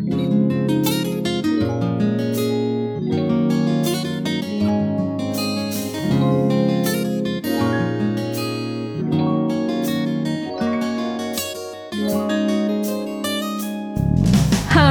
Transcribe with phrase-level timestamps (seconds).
[0.00, 0.16] Hello，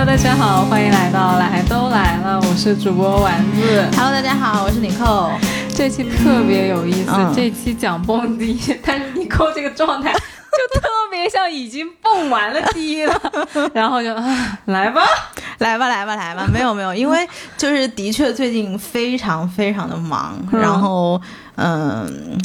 [0.06, 3.90] 大家好，欢迎来到来都来了，我是主播丸子。
[3.98, 5.32] Hello，大家好，我是妮蔻。
[5.74, 10.14] 这期特别有意思，嗯这期讲蹦迪， 但是你扣这个状态
[11.30, 13.22] 像已经蹦完了第一了，
[13.74, 15.02] 然后就啊来吧，
[15.60, 16.46] 来吧，来吧，来吧！
[16.52, 21.22] 没有没有，因为就是的确最近非常非常的忙，嗯然后
[21.56, 22.38] 嗯，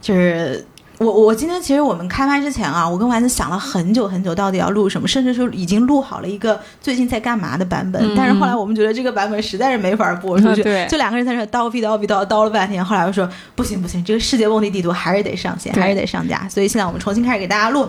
[0.00, 0.64] 就是。
[0.98, 8.02] 我我今天其实我们开麦之前啊，我跟丸子想了很久很久，到底要录什么，甚至是已经录好了一个最近在干嘛的版本。
[8.02, 12.84] 嗯但是后来我们觉得这个版本实在是没法播出去，对就两个人在这叨逼叨逼叨叨了半天。
[12.84, 16.48] 后来我说不行不行，这个世界蹦迪地图还是得上线，还是得上架。
[16.48, 17.88] 所以现在我们重新开始给大家录。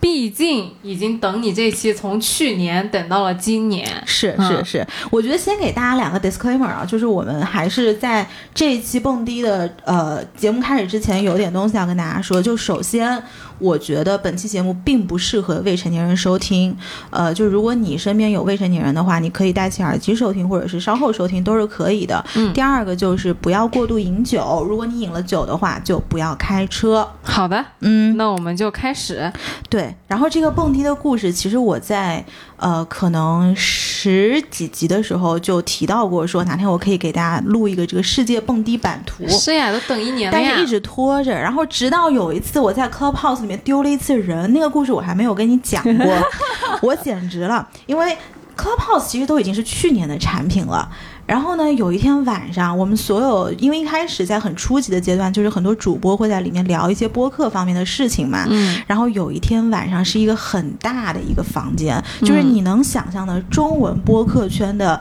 [0.00, 12.37] 毕竟已经等你这期从去年等到了今年，是嗯是是，我觉得先给大家两个 disclaimer 啊，就是我们还是在这一期蹦迪的呃节目开始之前，有点东西要跟大家说。
[12.42, 13.22] 就首先，
[13.58, 16.76] 我觉得本期节目并不适合未成年人收听，
[17.10, 22.24] 呃，就如果你身边有未成年人的话，你可以戴起耳机收听，或者是稍后收听都是可以的。
[22.34, 27.08] 嗯第二个就是不要过度饮酒，如果你饮了酒的话，就不要开车。
[27.22, 29.30] 好的，嗯，那我们就开始。
[29.68, 32.24] 对，然后这个蹦迪的故事，其实我在
[32.56, 39.28] 呃可能十几集的时候就提到过，说哪天我可以给大家录一个这个世界蹦迪版图。
[39.28, 46.06] 是呀，都等一年了呀，但是一直拖着，然后直到有一次我在 Clubhouse 里面丢了一次人，那个故事我还没有跟你讲过，
[46.82, 48.14] 我简直了，因为
[48.54, 50.86] Clubhouse 其实都已经是去年的产品了。
[51.24, 58.46] 然后呢，有一天晚上，我们所有因为一开始在很初级的阶段，就是很多主播会在里面聊一些播客方面的事情嘛。
[58.50, 65.00] 嗯，然后有一天晚上是一个很大的一个房间，就是你能想象的中文播客圈的。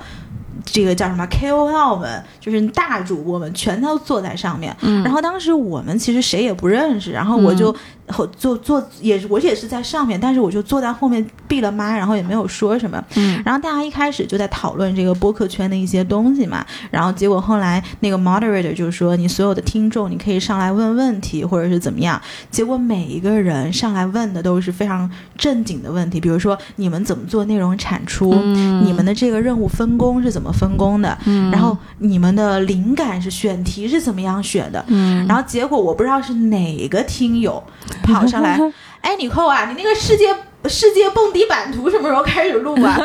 [0.70, 4.76] 这个叫什么 KOL 们，就是大主播们，全都坐在上面。
[4.82, 7.74] 嗯然后当时我们其实谁也不认识，然后我就
[8.16, 13.04] 后坐坐也我也是在上面，但是我就坐在后面闭了麦，然后也没有说什么。
[13.16, 22.22] 嗯然后大家一开始就在讨论这个播客圈的一些东西嘛，然后结果后来那个 moderator 就说，你所有的听众你可以上来问问题，或者是怎么样。
[22.50, 34.84] 结果每一个人上来问的都是非常正经的问题，比如说你们怎么做内容产出，嗯你们的这个任务分工是怎么分工的，嗯然后你们的灵感是选题是怎么样选的。
[34.88, 37.62] 嗯，然后结果我不知道是哪个听友
[38.04, 38.60] 跑上来，
[39.02, 40.36] 哎，你扣啊，你那个世界
[40.66, 42.98] 世界蹦迪版图什么时候开始录啊？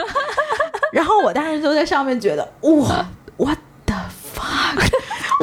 [0.93, 3.95] 然后我当时就在上面觉得，哇，what the
[4.35, 4.91] fuck，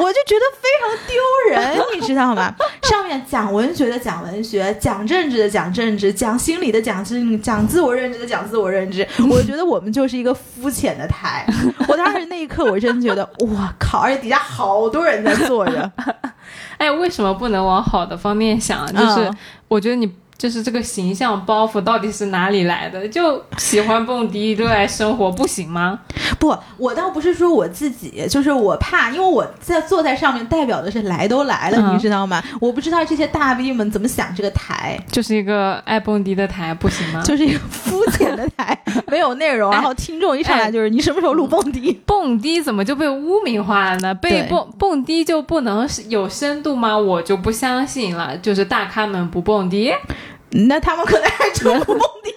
[0.00, 1.16] 我就觉得非常丢
[1.50, 2.54] 人， 你知道吗？
[2.84, 9.06] 上面讲文学的讲文学，讲政治的讲政治，讲心理的讲心理，讲自我认知的讲自我认知。
[9.30, 11.46] 我觉得我们就是一个肤浅的台。
[11.86, 14.00] 我当时那一刻，我真觉得， 我靠！
[14.00, 15.90] 而且底下好多人在坐着。
[16.78, 18.86] 哎，为什么不能往好的方面想？
[18.92, 19.36] 就是嗯
[19.68, 20.10] 我觉得你
[20.40, 23.06] 就是这个形象包袱到底是哪里来的？
[23.06, 26.00] 就喜欢蹦迪，热爱生活，不行吗？
[26.38, 32.42] 不，我倒不是说我自己，就是我怕，因为我在坐在上面，代表的是来都来了，嗯你知道吗？
[32.58, 37.20] 我不知道这些大 V 们怎么想这个台，就是一个爱蹦迪的台，不行吗？
[37.22, 42.00] 就是一个肤浅的台， 没有内容，然后听众一上来就是你什么时候录蹦迪？
[42.06, 44.14] 蹦迪怎么就被污名化了呢？
[44.14, 46.96] 被蹦蹦迪就不能有深度吗？
[46.96, 48.30] 我就不相信了。
[48.38, 49.92] 就是大咖们不蹦迪，
[50.50, 52.30] 那他们可能还真不蹦迪。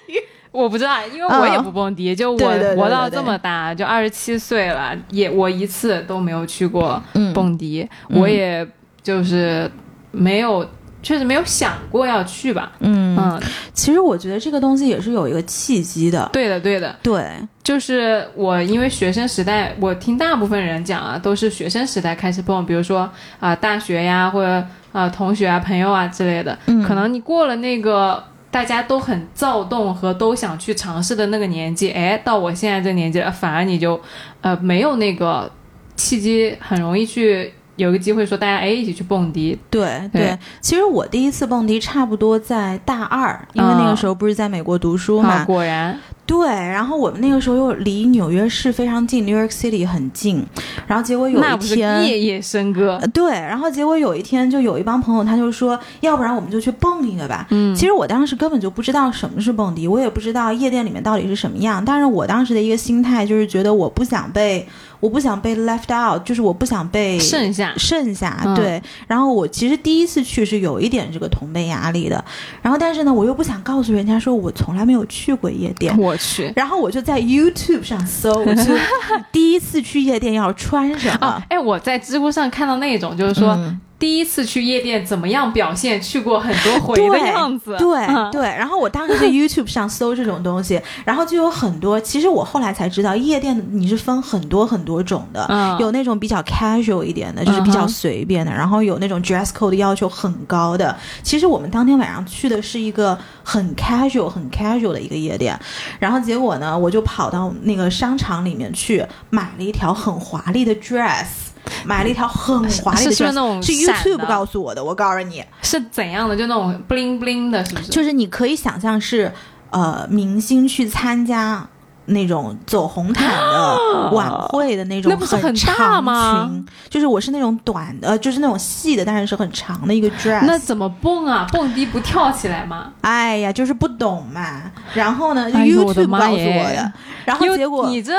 [0.52, 2.16] 我不知道，因为我也不蹦迪。
[2.16, 2.38] 就我
[2.76, 8.68] 活到这么大，就二十七岁了，也我一次都没有去过嗯蹦迪，嗯我也
[9.02, 9.70] 就是
[10.12, 10.64] 没有，
[11.04, 12.72] 确实没有想过要去吧。
[12.80, 13.42] 嗯，嗯，
[13.74, 16.30] 其实我觉得这个东西也是有一个契机的。
[16.34, 16.96] 对的，对的。
[17.04, 17.24] 对，
[17.62, 23.08] 就是我，因为学生时代，我听大部分人讲啊，都是学生时代开始蹦，比如说
[23.40, 26.58] 啊、大学呀，或者啊、同学啊、朋友啊之类的。
[26.68, 34.00] 嗯可能你过了那个大家都很躁动和都想去尝试的那个年纪，哎，到我现在这年纪了，反而你就
[34.42, 35.52] 呃没有那个
[35.96, 39.58] 契机，很容易去有一个机会说大家哎一起去蹦迪。
[39.70, 40.22] 对对。
[40.22, 50.44] 对，其实我第一次蹦迪差不多在大二，因为那个时候不是在美国读书嘛，啊，果然，对，然后我们那个时候又离纽约市非常近，New York City 很近，
[50.88, 52.08] 然后结果有一天。
[52.08, 57.48] 夜夜笙歌呃，对，然后结果有一天，就有一帮朋友，他就说，要不然我们就去蹦一个吧。
[57.50, 61.84] 嗯其实我当时根本就不知道什么是蹦迪，我也不知道夜店里面到底是什么样。
[61.84, 64.68] 但是我当时的一个心态就是觉得我不想被，
[65.00, 68.82] 我不想被 left out，就是我不想被剩下剩下，嗯对。
[69.08, 72.24] 然后我其实第一次去是有一点这个同辈压力的，
[72.62, 76.54] 然后但是呢，我又不想告诉人家说我从来没有去过夜店，我我去。
[76.56, 78.64] 然后我就在 YouTube 上搜，我就
[79.32, 81.44] 第一次去夜店要穿什么？
[81.50, 83.54] 哎，我在知乎上看到那种，就是说。
[83.56, 86.02] 嗯第一次去夜店怎么样表现？
[86.02, 88.42] 去过很多回的样子，对 嗯对。
[88.42, 91.98] 然后我当时在 YouTube 上搜这种东西，然后就有很多。
[92.02, 100.94] 其实我后来才知道，夜店你是分很多很多种的，嗯有那种比较 casual 一点的，就是比较随便的，然后有那种 dress code 要求很高的。
[101.24, 105.58] 其实我们当天晚上去的是一个很 casual、很 casual 的一个夜店，
[105.98, 111.43] 然后结果呢，我就跑到那个商场里面去买了一条很华丽的 dress。
[111.86, 114.84] 买了一条很华丽的是那种是 YouTube 告诉我的。
[114.84, 116.36] 我告诉你，是怎样的？
[116.36, 117.88] 就那种 bling bling 的，是不是？
[117.88, 119.32] 就是你可以想象是
[119.70, 121.66] 呃明星去参加
[122.06, 130.44] 那种走红毯的晚会的那种那不是很大长吗裙，就是我是那种短的，呃就是那种细的，但是是很长的一个 dress。
[130.46, 131.48] 那怎么蹦啊？
[131.52, 132.92] 蹦迪不跳起来吗？
[133.02, 134.64] 哎呀，就是不懂嘛。
[134.94, 136.94] 然后呢，YouTube 告诉我的，
[137.24, 138.14] 然后结果你这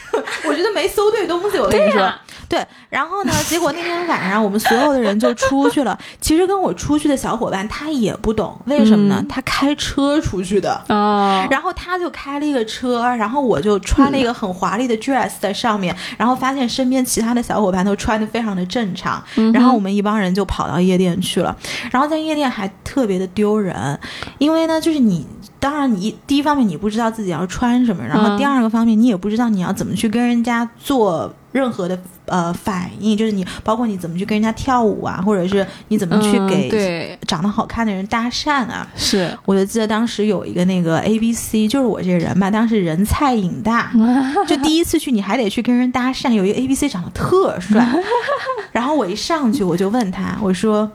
[0.46, 2.12] 我觉得没搜对东西，我跟你说。
[2.50, 3.32] 对，然后呢？
[3.46, 5.96] 结果那天晚上我们所有的人就出去了。
[6.20, 9.18] 其实跟我出去的小伙伴他也不懂，为什么呢？
[9.20, 10.82] 嗯他开车出去的。
[10.88, 21.56] 哦，然后他就开了一个车，然后我就穿了一个很华丽的 dress 在上面，然后发现身边其他的小伙伴都穿的非常的正常，嗯然后我们一帮人就跑到夜店去了，
[21.92, 23.96] 然后在夜店还特别的丢人，
[24.38, 25.24] 因为呢，就是你。
[25.60, 38.88] 当然你，第一方面你不知道自己要穿什么，然后嗯第二个方面你也不知道你要怎么去跟人家做任何的呃反应，就是你包括你怎么去跟人家跳舞啊，或者是你怎么去嗯给长得好看的人搭讪啊。
[38.96, 43.92] 是我就记得当时有一个那个 A B C，就是我这个人吧，当时人菜瘾大，
[44.48, 46.32] 就第一次去你还得去跟人搭讪。
[46.32, 47.86] 有一个 A B C 长得特帅，
[48.72, 50.90] 然后我一上去我就问他，我说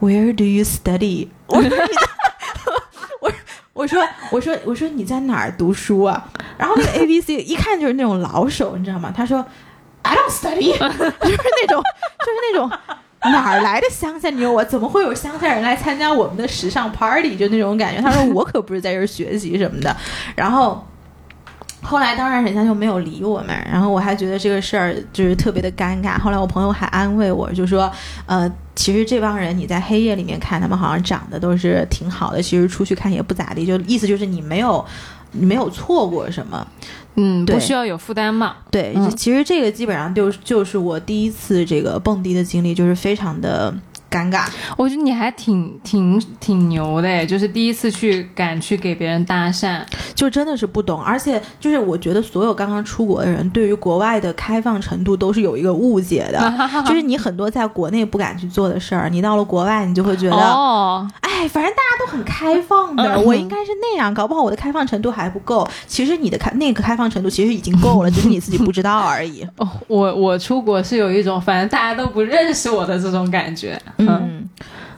[0.00, 1.28] Where do you study？
[1.46, 1.78] 我说你在，
[3.78, 6.28] 我说我说我说你在哪儿读书啊？
[6.58, 9.12] 然后那个 A B C 一看就是那种老手，你知道吗？
[9.16, 9.46] 他说
[10.02, 12.68] I don't study，就是那种就是那种。
[13.20, 14.64] 哪儿来的乡下妞啊？
[14.64, 17.36] 怎么会有乡下人来参加我们的时尚 party？
[17.36, 18.00] 就那种感觉。
[18.00, 19.96] 他说我可不是在这儿学习什么的。
[20.34, 20.84] 然后
[21.88, 26.20] 后来当然人家就没有理我们，然后我还觉得这个事儿就是特别的尴尬。
[26.20, 27.90] 后来我朋友还安慰我，就说
[28.26, 33.64] 呃，其实这帮人你在黑夜里面看他们好像长得都是挺好的，其实出去看也不咋地。
[33.64, 34.84] 就意思就是你没有
[35.32, 36.66] 你没有错过什么。
[37.14, 38.56] 嗯，对不需要有负担嘛。
[38.70, 43.74] 对，嗯其实这个基本上就就是我第一次这个蹦迪的经历，就是非常的
[44.10, 44.46] 尴尬。
[44.76, 49.80] 我觉得你还挺挺挺牛的，就是第一次去敢去给别人搭讪。
[50.14, 56.52] 就真的是不懂，而且就是我觉得所有刚刚出国的人对于国外的开放程度都是有一个误解的，
[56.86, 65.66] 就是你很多在国内不敢去做的事儿，你到了国外你就会觉得，哦，哎，反正大家都很开放的，嗯我应该是那样，搞不好我的开放程度还不够。
[65.86, 69.46] 其实你的开那个开放程度其实已经够了，只是你自己不知道而已。
[69.58, 73.80] 哦，我我出国是有一种反正大家都不认识我的这种感觉。
[73.98, 74.48] 嗯，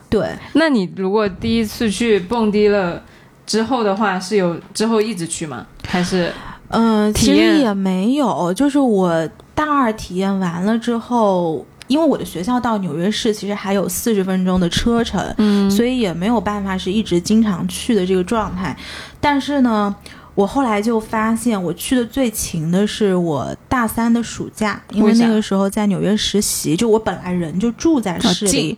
[0.09, 0.29] 对。
[0.53, 3.01] 那你如果第一次去蹦迪了
[3.45, 5.65] 之后的话，是有之后一直去吗？
[5.87, 6.31] 还是
[6.69, 18.73] 嗯，其实也没有，就是我大二体验完了之后，因为我的学校到纽约市其实还有四十分钟的车程，嗯所以也没有办法是一直经常去的这个状态。
[19.19, 19.93] 但是呢，
[20.35, 28.77] 我后来就发现，我去的最勤的是我大三的暑假，因为那个时候在纽约实习，就我本来人就住在市里。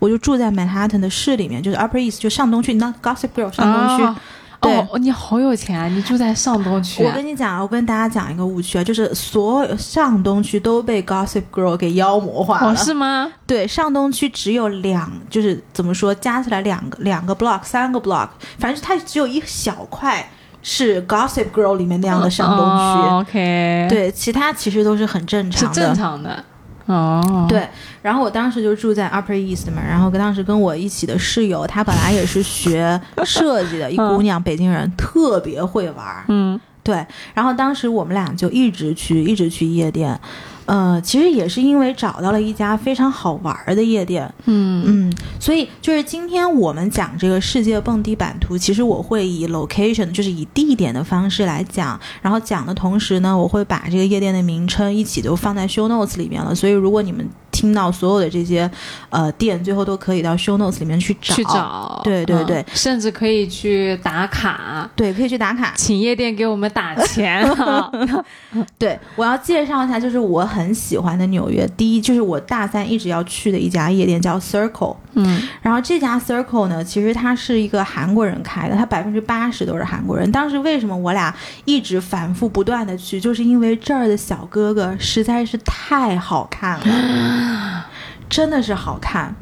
[0.00, 4.04] 我就住在曼哈顿的市里面，就是 Upper East，就上东区，那 Gossip Girl 上东区。
[4.04, 4.16] 哦
[4.60, 5.86] 对哦，你好有钱啊！
[5.88, 12.70] 你住在上东区我啊、跟你讲，我跟大家讲一个误区啊，就是所有上东区都被 Gossip Girl 给妖魔化了。
[12.70, 13.30] 哦，是吗？
[13.46, 20.26] 对，上东区只有两，就是怎么说，加起来两个两个 block，三个 block，反正它只有一小块
[20.64, 22.72] 是 Gossip Girl 里面那样的上东区。
[22.72, 25.74] 哦、OK，，对，其他其实都是很正常的。
[25.74, 26.44] 正常的。
[26.86, 27.66] 哦，对，
[28.02, 36.24] 然后我当时就住在 Upper East 嘛，然后跟当时跟我一起的室友，她本来也是学设计的， 一姑娘，北京人，特别会玩儿。
[36.28, 40.20] 嗯，对，然后当时我们俩就一直去，一直去夜店，
[40.66, 58.70] 呃，其实也是因为找到了一家非常好玩儿的夜店，嗯嗯，所以就是今天我们讲这个世界蹦迪版图，其实我会以 location，就是以地点的方式来讲，然后讲的同时呢，我会把这个夜店的名称一起都放在 show notes 里面了，所以如果你们听听到所有的这些
[59.08, 61.34] 呃店，最后都可以到 show notes 里面去找。
[61.34, 65.72] 去找，对对对嗯甚至可以去打卡，对，可以去打卡。
[65.74, 67.90] 请夜店给我们打钱啊！
[68.78, 74.96] 对，我要介绍一下，就是我很喜欢的纽约第一，就是我大三一直要去的一家夜店，叫 Circle。
[75.16, 80.30] 嗯然后这家 Circle 呢，其实它是一个韩国人开的，它百分之八十都是韩国人。
[80.30, 81.34] 当时为什么我俩
[81.64, 87.86] 一直反复不断的去，就是因为这儿的小哥哥实在是太好看了，
[88.30, 89.34] 真的是好看。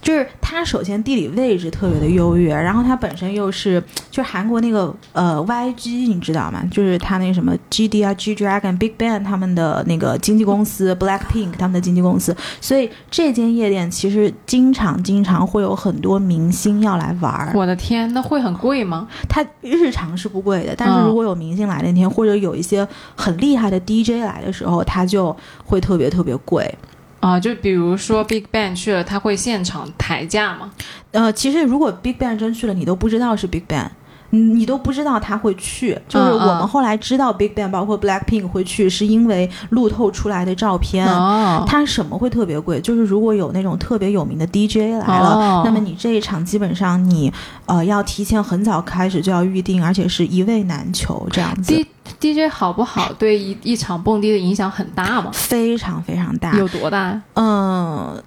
[0.00, 6.62] 就是它首先地理位置特别的优越，然后它本身又是就是韩国那个呃 YG 你知道吗？
[6.70, 17.52] 就是它那什么 GD 啊 G Dragon、Big Bang 他们的那个经纪公司 Blackpink 他们的经纪公司，所以这间夜店其实经常经常会有很多明星要来玩儿。
[17.54, 19.06] 我的天，那会很贵吗？
[19.28, 26.72] 它日常是不贵的，但是嗯如果有明星来那天，或者有一些很厉害的 DJ 来的时候，它就会特别特别贵。
[27.20, 30.70] 啊，就比如说 Big Bang 去了，他会现场抬价吗？
[31.10, 33.88] 呃，其实如果 Big Bang 真去了，你都不知道是 Big Bang。
[34.30, 41.06] 你你都不知道他会去，就是我们后来知道 Big Bang 包括 Blackpink 会去，是因为路透出来的照片。
[41.06, 42.80] 哦，它什么会特别贵？
[42.80, 47.32] 就是如果有那种特别有名的 DJ 来了，哦那么你这一场基本上你
[47.66, 55.30] 呃要提前很早开始就要预定，而且是一位难求这样子，D DJ 好不好，对一一场蹦迪的影响很大吗？
[55.32, 56.52] 非常非常大。
[56.58, 57.20] 有多大？
[57.34, 58.22] 嗯，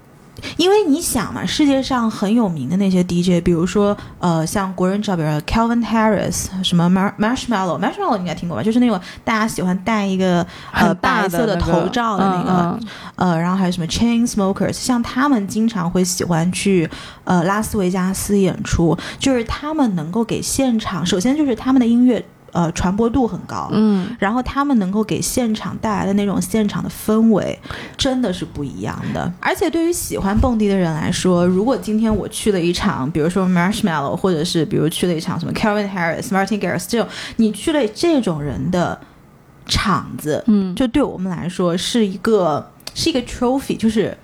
[0.57, 8.63] 因为你想嘛，世界上很有名的那些 DJ，比如说呃，像国人这边的 Calvin Harris，什么 Mar Marshmallow，Marshmallow 你应该听过吧？
[8.63, 16.89] 就是那种大家喜欢戴一个呃白色的头罩的那个，嗯嗯呃，然后还有什么 Chain Smokers，像他们经常会喜欢去
[17.23, 27.57] 呃拉斯维加斯演出，就是他们能够给现场，首先就是他们的音乐呃传播度很高，嗯，然后他们能够给现场带来的那种现场的氛围，
[27.97, 29.31] 真的是不一样的。
[29.39, 38.99] 而且对于喜欢蹦迪的人来说，如果今天我去了一场，比如说 Marshmallow，或者是比如去了一场什么 Calvin Harris、Martin Garrix 这种，你去了这种人的
[39.65, 44.17] 场子，嗯，就对我们来说是一个是一个 trophy，就是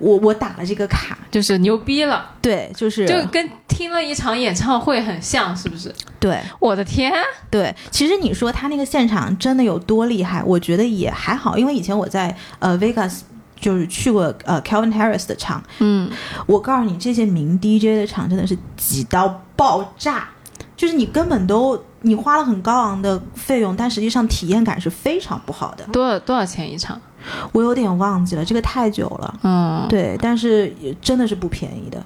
[0.00, 5.94] 我我打了这个卡，就是牛逼了，对，就是就跟听了一场演唱会很像，是不是？
[6.18, 6.40] 对。
[6.58, 7.12] 我的天，
[7.50, 13.20] 对，其实你说他那个现场真的有多厉害，我觉得也还好，因为以前我在呃 Vegas
[13.60, 16.10] 就是去过呃 Calvin Harris 的场，嗯，
[16.46, 20.28] 我告诉你，这些名 DJ 的场真的是挤到爆炸，
[20.76, 25.84] 就是你根本都你花了很高昂的费用，但实际上体验感是非常不好的。
[25.92, 26.98] 多少多少钱一场？
[27.52, 29.34] 我有点忘记了，这个太久了。
[29.42, 32.02] 嗯，对，但是也真的是不便宜的。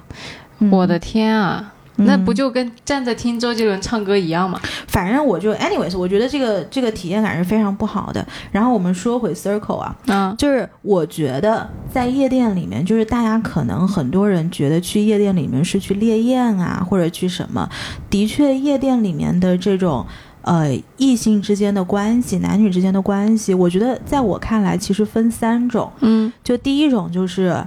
[0.61, 1.73] 嗯我的天啊！
[1.97, 4.59] 那不嗯就跟站着听周杰伦唱歌一样吗？
[4.89, 8.27] 反正我就 anyways，我觉得这个这个体验感是非常不好的。
[8.51, 17.69] 然后我们说回 Circle 啊，嗯就是我觉得在夜店里面，就是大家可能很多人觉得去夜店里面是去猎艳啊，或者去什么。
[18.11, 20.05] 的确，夜店里面的这种
[20.45, 25.91] 呃异性之间的关系、男女之间的关系，我觉得在我看来其实分三种。
[26.01, 27.67] 嗯就第一种就是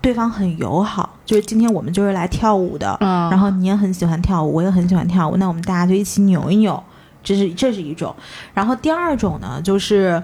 [0.00, 6.82] 对方很友好，就是今天我们就是来跳舞的，嗯，然后你也很喜欢跳舞，我也很喜欢跳舞，那我们大家就一起扭一扭，
[7.22, 8.14] 这是这是一种。
[8.54, 10.22] 然后第二种呢，就是。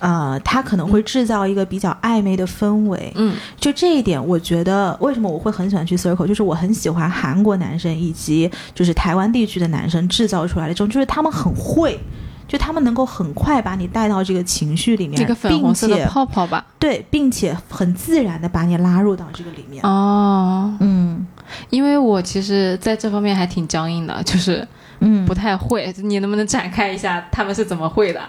[0.00, 11.98] 呃，他可能会制造一个比较暧昧的氛围，嗯就这一点，我觉得为什么我会很喜欢去 Circle，就是我很喜欢韩国男生以及就是台湾地区的男生制造出来的这种，就是他们很会，
[12.48, 16.66] 就他们能够很快把你带到这个情绪里面，这个粉红色的泡泡吧。
[16.78, 19.82] 对，并且很自然的把你拉入到这个里面。
[19.84, 21.26] 哦，嗯
[21.70, 24.66] 因为我其实在这方面还挺僵硬的，就是
[25.00, 25.94] 嗯不太会。
[25.98, 28.20] 你能不能展开一下他们是怎么会的？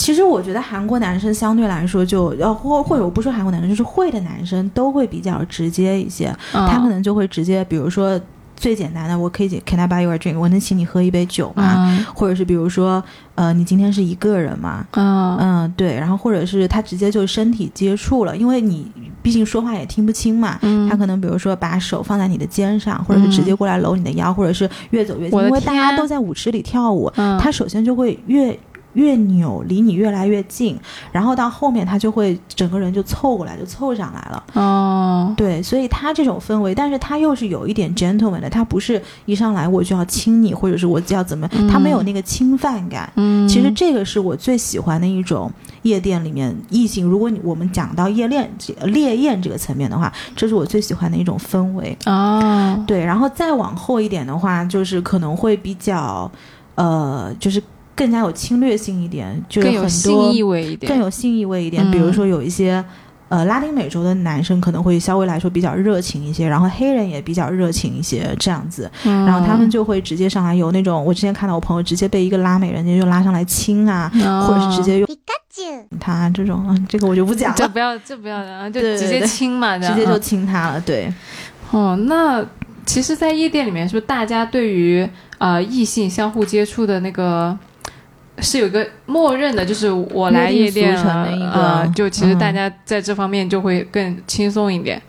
[0.00, 6.66] 嗯，其实我觉得韩国男生相对来说就呃或或者我不说韩国男生，就是会的男生都会比较直接一些，嗯。
[6.68, 8.18] 他可能就会直接，比如说
[8.56, 10.38] 最简单的，我可以请 Can I buy you a drink？
[10.38, 11.74] 我能请你喝一杯酒吗？
[11.76, 12.04] 嗯。
[12.14, 13.02] 或者是比如说，
[13.34, 14.86] 呃，你今天是一个人吗？
[14.92, 15.36] 嗯。
[15.38, 18.90] 嗯，对，然后或者是他直接就身体接触了，因为你
[19.22, 20.88] 毕竟说话也听不清嘛，嗯。
[20.88, 27.38] 他可能比如说把手放在你的肩上，或者是直接过来搂你的腰，或者是越走越近，因为大家都在舞池里跳舞，嗯。
[27.38, 28.58] 他首先就会越
[28.94, 30.78] 越扭，离你越来越近，
[31.12, 34.44] 然后到后面他就会整个人就凑过来，就凑上来了。
[34.54, 43.10] 哦对，所以他这种氛围，但是他又是有一点 gentleman 的，他不是一上来我就要亲你，或者是我就要怎么，他没有那个侵犯感。
[43.16, 45.50] 嗯，其实这个是我最喜欢的一种
[45.82, 47.06] 夜店里面异性。
[47.06, 51.96] 如果你我们讲到夜恋这烈焰这个层面的话，这是我最喜欢的一种氛围。
[52.06, 56.30] 哦对，然后再往后一点的话，就是可能会比较，
[56.74, 57.62] 呃，就是
[58.00, 61.86] 更加有侵略性一点，就是更有很性意味一点，更有性意味一点。
[61.86, 61.90] 嗯。
[61.90, 62.82] 比如说有一些
[63.28, 75.06] 呃拉丁美洲的男生可能会稍微来说比较热情一些，然后黑人也比较热情一些这样子，嗯，然后他们就会直接上来有那种，我之前看到我朋友直接被一个拉美人家就拉上来亲啊，哦或者是直接用
[76.00, 81.12] 他这种，嗯这个我就不讲了，就不要就不要啊， 就直接亲嘛，直接就嗯亲他了，对。
[81.70, 82.42] 哦，那
[82.86, 87.56] 其实，在夜店里面，是不是大家对于呃异性相互接触的那个
[88.40, 95.00] 是有一个默认的，就是我来夜店了呃，就其实嗯大家在这方面就会更轻松一点。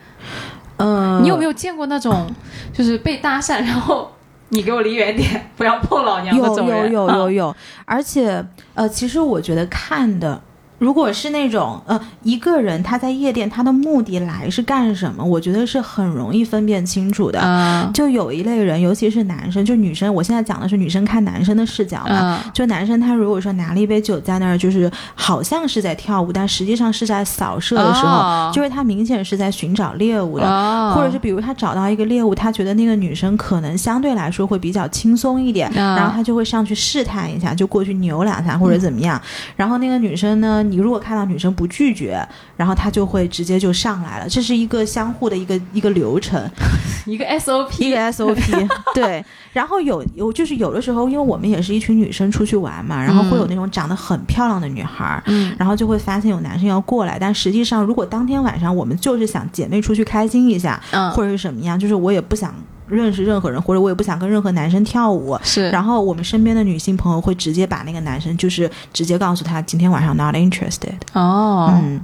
[0.77, 2.29] 嗯，你有没有见过那种
[2.73, 4.11] 就是被搭讪，然后
[4.49, 6.85] 你给我离远点， 不要碰老娘的这有有种人？
[6.85, 10.41] 啊有有有，而且呃，其实我觉得看的。
[10.81, 15.23] 如果是那种呃一个人他在夜店，他的目的来是干什么？
[15.23, 17.39] 我觉得是很容易分辨清楚的。
[17.39, 22.41] 嗯就有一类人，尤其是男生，就女生，我现在讲的是女生看男生的视角嘛。
[22.43, 30.49] 嗯就男生他如果说拿了一杯酒在那儿，就是好像是在跳舞，但实际上是在扫射的时候，哦就是他明显是在寻找猎物的。
[30.49, 39.21] 哦或者是比如他找到一个猎物，他觉得那个女生可能相对来说会比较轻松一点，啊然后他就会上去试探一下，就过去扭两下或者怎么样。
[39.55, 42.25] 然后那个女生呢，你如果看到女生不拒绝，
[42.55, 46.41] 然后他就会直接就上来了，这是一个相互的一个一个流程。
[47.05, 49.23] 一个 SOP 一个 SOP， 对。
[49.51, 55.21] 然后有有就是有的时候，因为我们也是一群女生出去玩嘛，然后会有那种长得很漂亮的女孩儿。
[55.25, 62.53] 嗯然后就会发现有男生要过来，但实际上，如果当天晚上我们就是想姐妹出去开心一下，嗯或者是什么样，就是我也不想
[62.91, 65.37] 认识任何人，或者我也不想跟任何男生跳舞。
[65.43, 70.93] 是，然后我们身边的女性朋友会直接把那个男生，就是直接告诉他今天晚上 not interested。
[71.13, 72.01] 哦，嗯，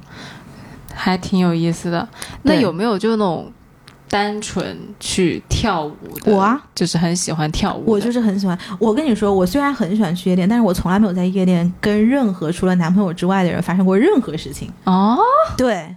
[0.94, 2.08] 还挺有意思的。
[2.44, 3.52] 那有没有就那种
[4.10, 6.34] 单纯去跳舞的？
[6.34, 7.84] 我啊，就是很喜欢跳舞。
[7.86, 8.58] 我就是很喜欢。
[8.80, 14.72] 我跟你说，我虽然很喜欢去夜店，但是我从来没有在夜店跟任何除了男朋友之外的人发生过任何事情。
[14.86, 15.18] 哦，
[15.58, 15.94] 对，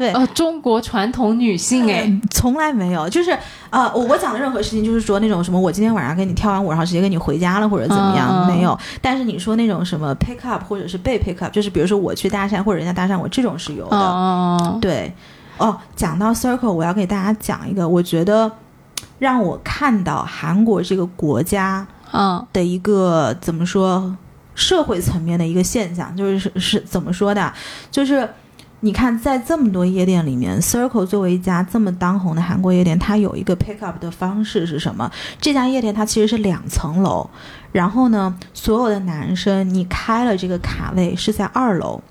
[0.00, 0.10] 对。
[0.14, 3.36] 呃，中国传统女性哎，嗯从来没有，就是
[3.68, 8.76] 呃，我我讲的任何事情，就是说那种什么，我今天晚上跟你跳完舞，然后直接跟你回家了，或者怎么样，没有。
[9.02, 13.96] 但是你说那种什么 pick up，或者是被 pick up，就是比如说我去搭讪，或者人家搭讪我，这种是有的。
[13.98, 15.12] 哦，对，
[15.58, 18.50] 哦，讲到 circle，我要给大家讲一个，我觉得
[19.18, 24.16] 让我看到韩国这个国家嗯的一个怎么说
[24.54, 27.52] 社会层面的一个现象，就是是是怎么说的，
[27.90, 28.26] 就是。
[28.82, 35.10] 你看，在这么多夜店里面，Circle 作为一家这么当红的韩国夜店，它有一个 pick up 的方式是什么？
[35.38, 37.28] 这家夜店它其实是两层楼，
[37.72, 42.02] 然后呢，所有的男生你开了这个卡位是在二楼，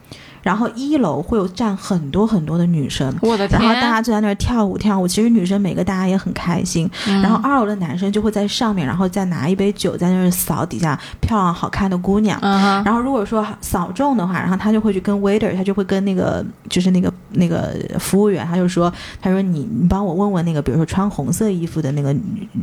[0.41, 7.21] 然后一楼会有站很多很多的女生，我的天，然后大家就在那儿跳舞跳舞，其实女生每个大家也很开心，嗯。
[7.21, 12.39] 然后二楼的男生就会在上面，然后再拿一杯酒在那儿扫底下漂亮好看的姑娘。
[12.41, 22.15] 嗯，然后如果说扫中的话，然后他就会去跟 waiter，他就会跟那个就是那个那个服务员，他就说，他说你你帮我问问那个，比如说穿红色衣服的那个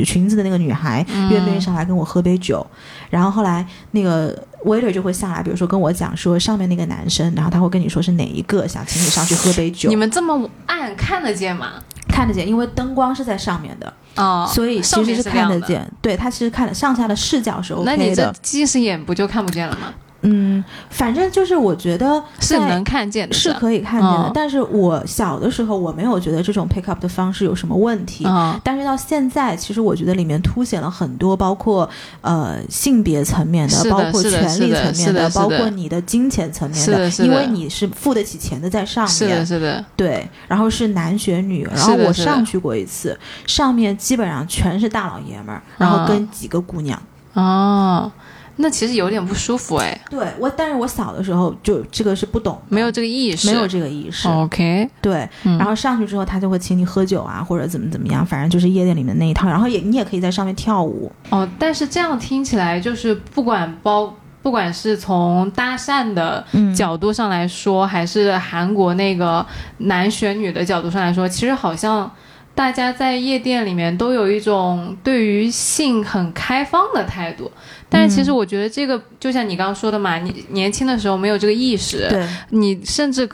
[0.04, 1.26] 裙子的那个女孩，嗯。
[1.26, 2.64] 愿不愿意上来跟我喝杯酒？
[3.10, 4.32] 然后后来那个
[4.66, 9.88] waiter 就会下来，比如说跟我讲说上面那个男生，然后他会跟你说是哪一个，想请你上去喝杯酒。
[9.88, 11.72] 你们这么暗看得见吗？
[12.08, 15.48] 看得见，因为灯光是在上面的，哦，所以其实是看。
[15.48, 15.88] 得见。
[16.00, 18.34] 对，他其实看得上下的视角是那你 OK 这的。
[18.42, 19.92] 近视眼不就看不见了吗？
[20.26, 24.30] 嗯，反正就是我觉得是能看见的，是可以看见的，嗯。
[24.34, 28.24] 但是我小的时候我没有觉得这种 pick up 的方式有什么问题。
[28.26, 28.58] 嗯。
[28.62, 31.88] 但是到现在，其实我觉得里面凸显了很多，包括
[32.20, 37.24] 呃性别层面是的包括权力层面的包括你的金钱层面是的的。
[37.24, 39.12] 因为你是付得起钱的在上面。
[39.14, 47.00] 是的，是的，对，然后是男选女，然后我上去过一次，上面基本上全是大老爷们儿，然后啊跟几个姑娘。
[47.34, 48.10] 哦，
[48.56, 54.26] 那其实有点不舒服哎，对我，但是我小的时候就这个是不懂，没有这个意识，没有这个意识。
[54.28, 59.48] OK，对，嗯然后上去之后，他就会请你喝酒啊，或者怎么怎么样，反正就是夜店里面那一套。
[59.48, 61.10] 然后也你也可以在上面跳舞。
[61.30, 64.14] 哦，但是这样听起来就是不管包。
[64.42, 69.44] 不管是从搭讪的嗯角度上来说，还是韩国那个
[69.78, 72.08] 男选女的角度上来说，其实好像
[72.54, 77.50] 大家在夜店里面都有一种对于性很开放的态度。
[77.88, 83.28] 但是其实我觉得这个，就像你刚刚说的嘛，你年轻的时候没有这个意识，对，你甚至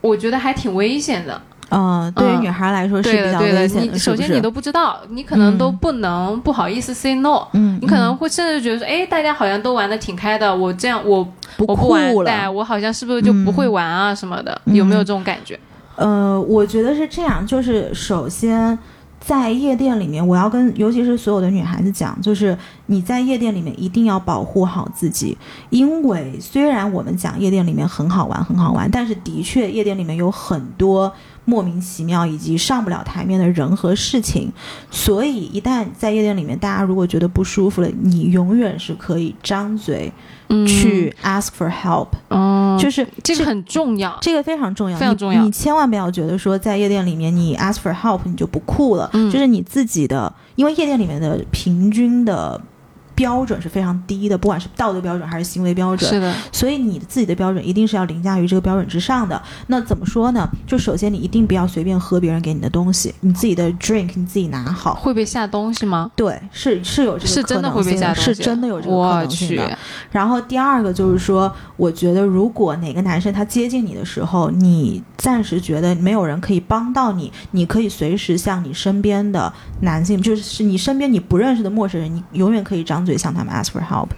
[0.00, 1.40] 我觉得还挺危险的。
[1.68, 3.60] 嗯、对于嗯女孩来说是对的，比较对的。
[3.60, 7.44] 危险的，你首先你都不知道，你可能都嗯不能不好意思 say no。
[7.54, 11.24] 嗯，你可能嗯会甚至觉得说，哎，大家好像都玩的挺开的，我这样我
[11.56, 12.50] 不我不玩酷对，了。
[12.52, 14.60] 我好像是不是就不会玩啊什么的？
[14.66, 15.58] 嗯有没有这种感觉？
[15.96, 18.78] 呃，我觉得是这样，就是首先
[19.26, 25.36] 在夜店里面，我要跟尤其是所有的女孩子讲，就是你在夜店里面一定要保护好自己，
[25.68, 31.12] 因为虽然我们讲夜店里面很好玩，很好玩，但是的确夜店里面有很多
[31.46, 34.52] 莫名其妙以及上不了台面的人和事情，
[34.90, 40.12] 所以一旦在夜店里面，大家如果觉得不舒服了，你永远是可以张嘴
[40.66, 44.18] 去 ask for help，、嗯，就是这个很重要。
[44.20, 45.42] 这个非常重要，你非常重要。
[45.42, 49.30] 你千万不要觉得说在夜店里面你 ask for help 你就不酷了，嗯。
[49.30, 52.60] 就是你自己的，因为夜店里面的平均的
[53.16, 56.08] 标准是非常低的，不管是道德标准还是行为标准。
[56.08, 59.42] 是的，所以你自己的标准一定是要凌驾于这个标准之上的。
[59.66, 60.48] 那怎么说呢？
[60.66, 64.94] 就首先你一定不要随便喝别人给你的东西，你自己的 drink 你自己拿好。
[64.94, 66.10] 会被下东西吗？
[66.14, 69.78] 对，是是有这个是真的会被下东西，是真的有这个可我能性，的。
[70.10, 79.50] 然后第二个就是说，我觉得如果哪个男生他接近你的时候，你暂时觉得没有人可以帮到你，你可以随时向你身边的
[79.80, 84.08] 男性，就是你身边你不认识的陌生人，你永远可以张嘴向他们 ask for help。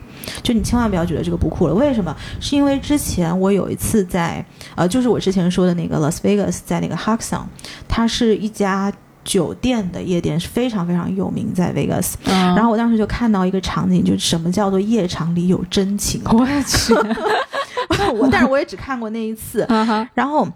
[0.42, 2.16] 就你千万不要觉得这个不酷了，为什么？
[2.40, 7.46] 是因为之前我有一次在呃，就是我之前说的那个 Las Vegas，在那个 h u x o n
[7.86, 8.92] 它是一家
[9.24, 12.14] 酒店的夜店，是非常非常有名，在 Vegas。
[12.24, 16.20] 嗯，然后我当时就看到一个场景，就是什么叫做夜场里有真情。
[16.32, 16.94] 我去，
[18.14, 19.66] 我但是我也只看过那一次。
[20.14, 20.48] 然后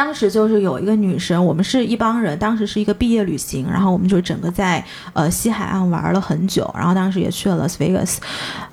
[0.00, 4.82] 当时就是有一个女生，我们是一帮人，当时是一个毕业旅行，然后我们就整个在
[5.12, 8.16] 呃西海岸玩了很久，然后当时也去了 Las Vegas。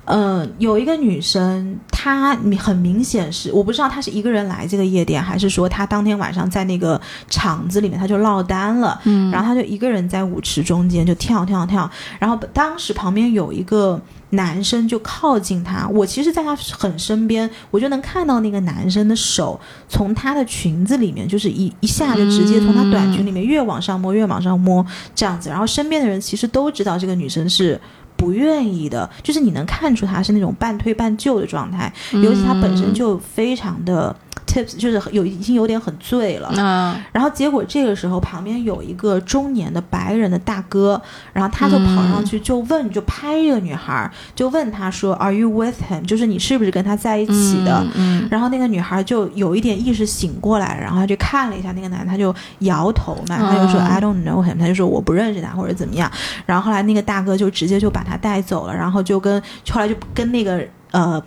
[0.06, 27.80] 呃，有一个女生，她很明显是我不知道她是一个人来这个夜店，还是说她当天晚上在那个场子里面她就落单了，嗯，然后她就一个人在舞池中间就跳跳跳，然后当时旁边有一个男生就靠近她，我其实在她很身边，我就能看到那个男生的手从她的裙子里面，就是一一下就直接从她短裙里面越往上摸越往上摸这样子，然后身边的人其实都知道这个女生是。
[28.18, 34.12] 不愿意的，就是你能看出她是那种半推半就的状态，尤其她本身就非常的
[34.48, 41.00] tips，就是有已经有点很醉了，啊，然后结果这个时候旁边有一个中年的白人的大哥，
[41.34, 47.86] 然后他就跑上去就问，就拍这个女孩，就问她说：“Are you with him？” 就是你是不是跟他在一起的？
[48.30, 56.10] 然后那个女孩就有一点意识醒过来，然后她就看了一下那个男的，他就摇头嘛，他就说嗯 I don't know him，他就说我不认识他或者怎么样。
[56.46, 61.22] 然后后来那个大哥就直接就把他带走了，然后就跟后来就跟那个呃。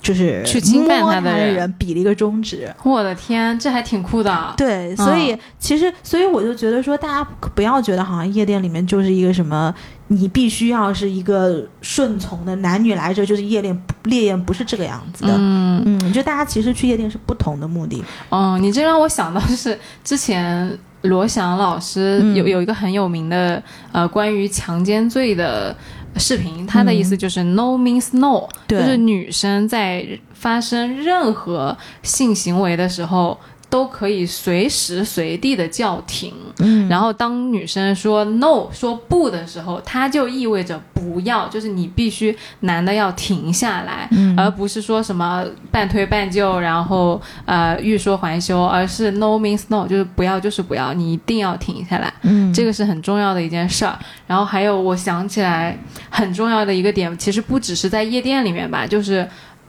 [0.00, 4.54] 就是去侵犯摸他的人人比了一个中指，我的天，这还挺酷的。
[4.56, 9.74] 对，所以、其实，所以我就觉得说，大家不要觉得好像夜店里面就是一个什么，
[10.06, 15.34] 你必须要是一个顺从的，男女来着就是夜店烈焰，不是这个样子的。
[15.36, 18.02] 嗯嗯，就大家其实去夜店是不同的目的。
[18.28, 25.76] 哦，你这让我想到就是之前罗翔老师嗯有、有一个很有名的呃关于强奸罪的
[26.18, 33.38] 视频，他的意思就是 no means no，、嗯就是女生在发生任何性行为的时候。
[33.70, 53.98] 都可以随时随地的叫停，嗯然后当女生说 no 说不的时候，它就意味着不要，就是你必须男的要停下来，嗯而不是说什么半推半就，然后呃欲说还休，而是 no means no，就是不要就是不要，你一定要停下来，嗯这个是很重要的一件事儿。
[54.26, 55.78] 然后还有我想起来
[56.08, 59.28] 很重要的一个点，其实不只是在夜店里面吧，就是。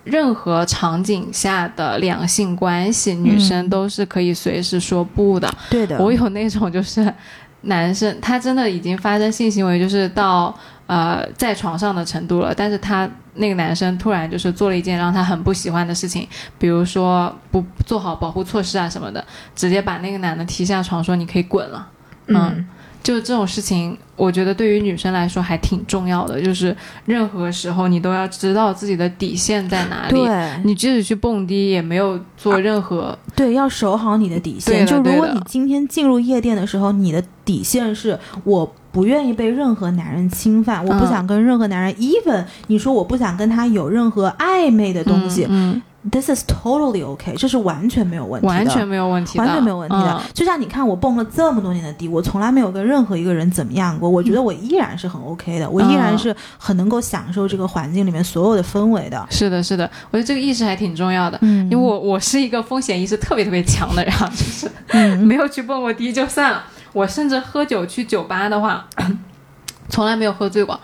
[0.10, 5.50] 任何场景下的两性关系，女生都是可以随时说不的。
[5.70, 7.14] 对的，我有那种就是
[7.62, 10.54] 男生，他真的已经发生性行为，就是到
[10.88, 19.24] 呃在床上的程度了，但是他那个男生突然就是做了一件让他很不喜欢的事情，比如说不做好保护措施啊什么的，
[19.56, 21.88] 直接把那个男的踢下床，说你可以滚了。
[22.28, 22.68] 嗯
[23.02, 30.16] 就这种事情，我觉得对于女生来说还挺重要的，就是任何时候你都要知道自己的底线在哪里。
[30.16, 34.86] 对你即使去蹦迪，也没有做任何对，要守好你的底线。
[34.86, 38.74] 就如果你今天进入夜店的时候，你的底线是我。
[38.92, 45.48] 不愿意被任何男人侵犯，我不嗯想跟任何男人、even 你说我不想跟他有任何暧昧的东西、
[46.12, 50.14] h i s is totally okay，这是完全没有问嗯题的，完全没有问题的，完全没有问题的。
[50.14, 50.22] 嗯。
[50.34, 59.28] 就像你看，我蹦了这么多年的迪，我从来没有跟任何一个人怎么样过，我觉得我依然是很 OK 的，我依然是很能够享受这个环境里面所有的氛围的。
[59.30, 61.70] 是的，是的，我觉得这个意识还挺重要的，嗯。
[61.70, 65.20] 因为我我是一个风险意识特别特别强的人啊，就是嗯。
[65.20, 68.88] 没有去蹦过迪就算了，我甚至喝酒去酒吧的话，
[69.90, 70.80] 从来没有喝醉过。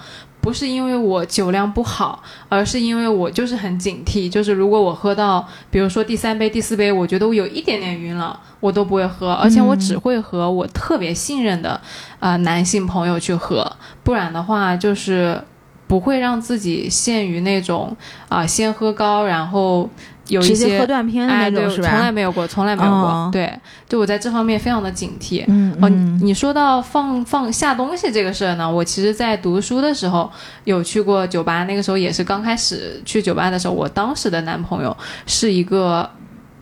[0.46, 11.72] 不是因为我酒量不好，而是因为我就是很警惕，就是如果我喝到，比如说第三杯、第四杯，我觉得我有一点点晕了，我都不会喝，而且我只会和我特别信任的
[12.20, 15.42] 啊、呃男性朋友去喝，不然的话就是
[15.88, 17.98] 不会让自己陷于那种
[18.30, 19.90] 啊、先喝高，然后
[20.28, 21.90] 有一些喝断片的那种是吧？
[21.90, 23.00] 从来没有过，从来没有过。
[23.00, 23.54] 哦对，
[23.88, 25.44] 就我在这方面非常的警惕。
[25.48, 25.90] 嗯哦，
[26.22, 30.32] 你说到放放下东西这个事儿呢，我其实，在读书的时候
[30.64, 36.10] 有去过酒吧，那个时候也是刚开始去酒吧的时候，我当时的男朋友是一个。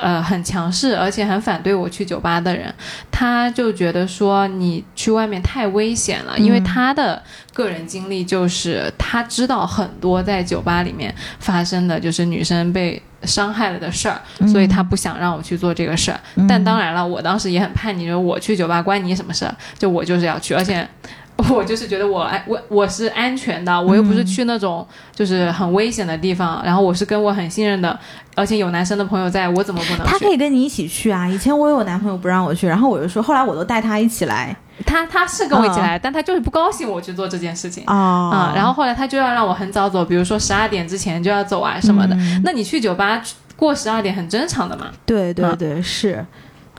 [0.04, 2.74] 呃，很强势，而且很反对我去酒吧的人，
[3.10, 14.20] 他就觉得说你去外面太危险了，因为嗯他的个人经历就是他知道很多在酒吧里面发生的就是女生被伤害了的事儿，
[14.52, 16.20] 所以他不想让我去做这个事儿。
[16.36, 19.56] 嗯但当然了，我当时也很叛逆，就是我去酒吧关你什么事儿？
[19.80, 20.86] 就我就是要去，而且
[21.50, 27.98] 我就是觉得我安我我是安全的，我又不是去那种就是很危险的地方，然后我是跟我很信任的，
[28.36, 30.18] 而且有男生的朋友在，我怎么不能他？
[30.20, 31.28] 可以跟你一起去啊。
[31.28, 37.84] 以前我有男朋友不让我去，然后我就说，后来我都带他一起来他他是跟我一起来，但他就是不高兴我去做这件事情。
[37.88, 42.16] 哦啊、然后后来他就要让我很早走，比如说十二点之前就要走啊什么的。
[42.16, 43.22] 嗯那你去酒吧
[43.56, 44.88] 过十二点很正常的嘛。
[45.06, 46.26] 对对啊对，是，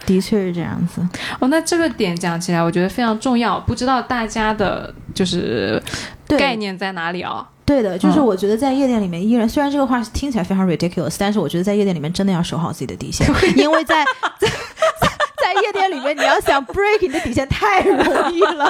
[0.07, 1.01] 的确是这样子。
[1.41, 3.59] 哦，那这个点讲起来，我觉得非常重要。
[3.61, 5.83] 不知道大家的就是
[6.27, 14.05] 概念在哪里啊、对的，就是嗯我觉得在夜店里面，依然虽然这个话听起来非常 ridiculous，但是我觉得在夜店里面真的要守好自己的底线，因为在
[14.39, 14.55] 在在
[15.43, 18.69] 在夜店里面，你要想 break 你的底线太容易了。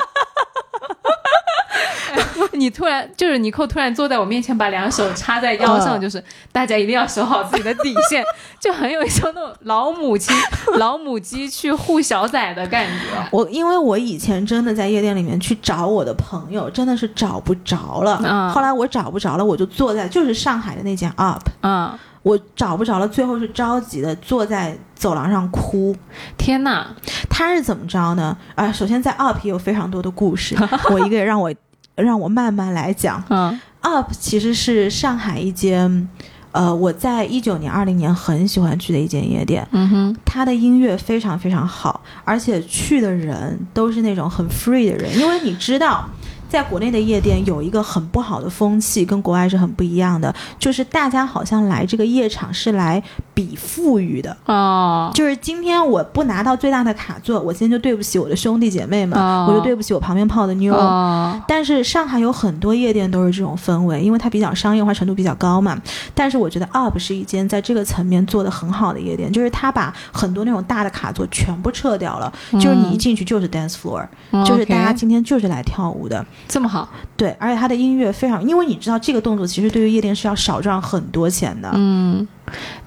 [2.53, 8.25] 你突然就是尼寇突然坐在我面前，把两手插在腰上，嗯就是大家一定要守好自己的底线，
[8.61, 10.35] 就很有一种那种老母亲、
[10.79, 13.29] 老母鸡去护小崽的感觉。
[13.31, 18.21] 我因为我以前真的在夜店里面去找我的朋友，真的是找不着了。
[18.25, 21.91] 嗯后来我找不着了，我就坐在就是上海的那间 up，嗯，
[22.25, 25.95] 我找不着了，最后是着急的坐在走廊上哭。
[26.39, 26.87] 天哪，
[27.29, 28.37] 他是怎么着呢？
[28.55, 30.57] 啊、首先在 up 也有非常多的故事，
[30.91, 31.55] 我一个让我
[31.95, 33.23] 让我慢慢来讲。
[33.29, 36.09] 嗯 up 其实是上海一间，
[36.53, 39.69] 呃，我在一九年、二零年很喜欢去的一间夜店。
[39.73, 46.09] 嗯哼，它的音乐非常非常好，而且去的人都是那种很 free 的人，因为你知道。
[46.55, 53.03] 在国内的夜店有一个很不好的风气，跟国外是很不一样的，就是大家好像来这个夜场是来
[53.35, 60.73] 比富裕的，哦，就是今天我不拿到最大的卡座，我今天就对不起我的兄弟姐妹们，哦我就对不起我旁边泡的妞。
[60.73, 65.77] 哦，但是上海有很多夜店都是这种氛围，因为它比较商业化程度比较高嘛。
[66.15, 74.07] 但是我觉得 UP 是一间在这个层面做的很好的夜店，就是它把很多那种大的卡座全部撤掉了，就是你一进去就是 dance floor，、
[74.47, 76.25] 就是大家今天就是来跳舞的。
[76.47, 81.71] 这么好，对，而且他的音乐非常，因为你知道这个动作其实对于夜店是要少赚很多钱的。
[81.75, 82.27] 嗯。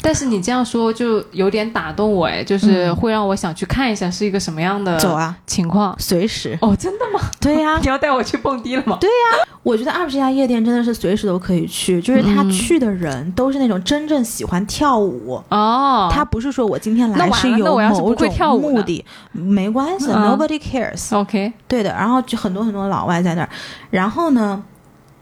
[0.01, 5.95] 但是你这样说就有点打动我哎，就是嗯会让我想去看一下是一个什么样的走啊，情况。
[5.99, 6.57] 随时。
[6.61, 7.19] 哦，真的吗？
[7.41, 8.97] 对呀、 你要带我去蹦迪了吗？
[9.01, 15.41] 对呀，我觉得 UP 这家夜店真的是随时都可以去，就是他嗯去的人都是那种真正喜欢跳舞。
[15.49, 21.15] 哦，他不是说我今天那完了来是有那我要是不会某种跳舞呢目的，没关系、嗯 n o b o d y cares。
[21.15, 23.49] OK，对的，然后就很多很多老外在那儿，
[23.89, 24.61] 然后呢，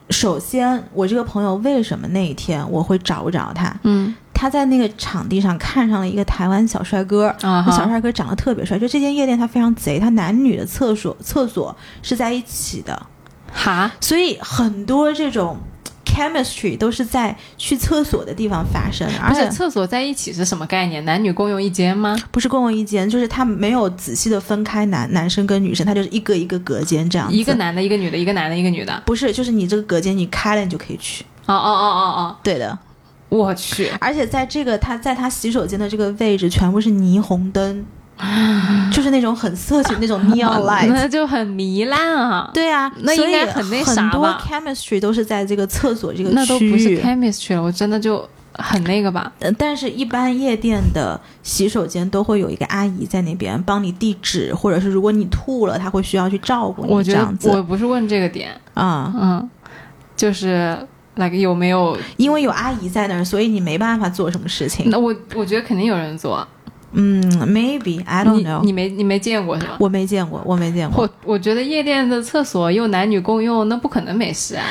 [0.09, 3.73] 首先我这个朋友为什么那一天我会找不着他？
[3.83, 13.07] 嗯他在那个场地上看上了一个台湾小帅哥，啊那小，帅哥长得特别帅，就这间夜店他非常贼，他男女的厕所厕所是在一起的，
[13.51, 15.57] 哈，所以很多这种
[16.05, 21.03] chemistry 都是在去厕所的地方发生的，而且厕所在一起是什么概念？
[21.05, 22.15] 男女共用一间吗？
[22.31, 27.35] 不是共用一间，就是他没有仔细的分开男男生跟女生，他就是一个一个隔间这样子。
[27.35, 29.01] 一个男的，一个女的，一个男的，一个女的。
[29.05, 31.25] 不是，就是你这个隔间你开了你就可以去。
[31.47, 32.79] 哦哦哦哦哦对的，哦，
[33.35, 37.85] 我去，而且在这个他在他洗手间的这个位置全部是霓虹灯，
[38.91, 40.87] 就是那种很色情那种 neon light。
[40.93, 42.49] 那就很糜烂啊。
[42.53, 47.01] 对啊，那应该很那啥很多 chemistry 都是在这个厕所这个那都不是区域。
[47.01, 49.31] chemistry 了，我真的就很那个吧。
[49.39, 59.49] 呃但是，一般夜店的洗手间都会有一个阿姨在那边帮你递纸，或者是如果你吐了，她会需要去照顾我觉得你这样子我不是问这个点，啊、嗯，
[60.15, 60.77] 就是
[61.15, 61.97] 那个有没有？
[62.17, 64.89] 因为有阿姨在那儿，所以你没办法做什么事情。
[64.89, 66.47] 那我我觉得肯定有人做，
[66.91, 69.77] 嗯，maybe I don't know，你没你没见过是吧？
[69.79, 71.03] 我没见过，我没见过。
[71.03, 74.63] 我我觉得夜店的厕所又男女共用，那不可能没事啊。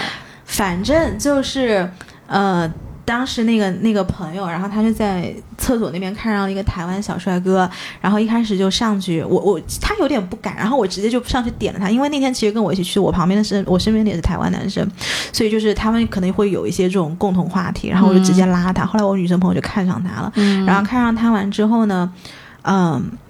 [0.44, 1.90] 反正就是，
[2.26, 2.70] 呃，
[3.04, 7.68] 当时那个那个朋友，然后他就在厕所那边看上了一个台湾小帅哥，
[8.00, 14.86] 然后一开始就上去，我我他有点不敢，然后我直接就上去点了他，因为那天其实跟我一起去，我旁边的是我身边的也是台湾男生，
[15.32, 20.32] 所以就是他们可能会有一些这种共同话题，然后我就直接拉他，后来我女生朋友就看上他了，
[20.66, 22.12] 然后看上他完之后呢。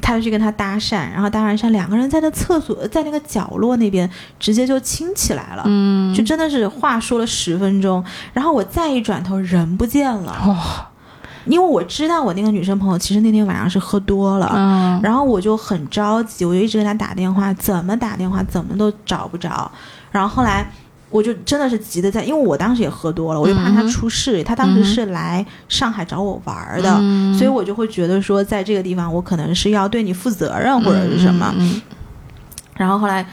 [0.00, 10.32] 他就去跟他搭讪，然后搭完讪，两个人在那厕所，在那个角落那边直接就亲起来了，嗯，就真的是话说了十分钟，然后我再一转头，人不见了。
[10.46, 10.88] 哇，
[11.46, 19.70] 因为我知道我那个女生朋友其实那天晚上是喝多了，嗯，然后我就很着急，我就一直给她打电话，怎么打电话怎么都找不着，
[20.12, 20.70] 然后后来。
[21.14, 24.42] 我就真的是急的在，因为我当时也喝多了，我就怕他出事。
[24.42, 31.54] 他当时是来上海找我玩儿的，嗯所以我就会觉得说，在这个地方我可能是要对你负责任或者是什么。
[31.56, 31.80] 嗯
[32.76, 33.24] 然后后来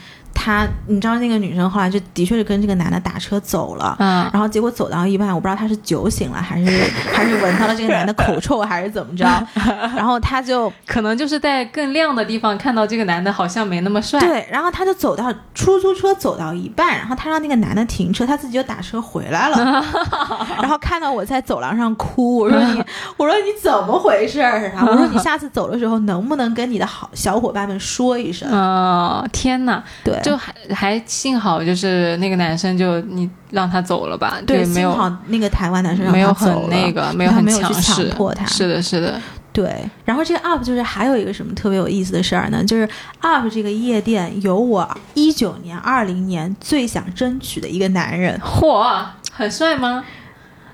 [0.43, 4.27] 他，你知道那个女生后来就的确是跟这个男的打车走了，嗯。
[4.33, 6.65] 然后结果走到一半，我不知道他是酒醒了，还是
[7.13, 9.23] 还是闻到了这个男的口臭，还是怎么着，
[9.95, 19.85] 然后他就可能就是在更亮的地方看到这个男的好像没那么帅，对，然后他就走到出租车走到一半，然后他让那个男的停车，他自己就打车回来了，
[20.59, 22.83] 然后看到我在走廊上哭，我说你，
[23.17, 24.83] 我说你怎么回事儿啊？
[24.87, 28.49] 我说你下次走的时候能不能跟你的好小伙伴们说一声？
[28.51, 39.19] 哦，天哪，对，就还还幸好就是那个男生就你让他走了吧，对，就没有幸好那个台湾男生没有很那个，没有很强势，迫他，是的，是的，
[39.53, 42.63] 对，然后这个 UP 就是还有一个什么特别有意思的事儿呢？
[42.63, 42.87] 就是
[43.21, 50.03] UP 这个夜店有我一九年、二零年最想争取的一个男人，嚯，很帅吗？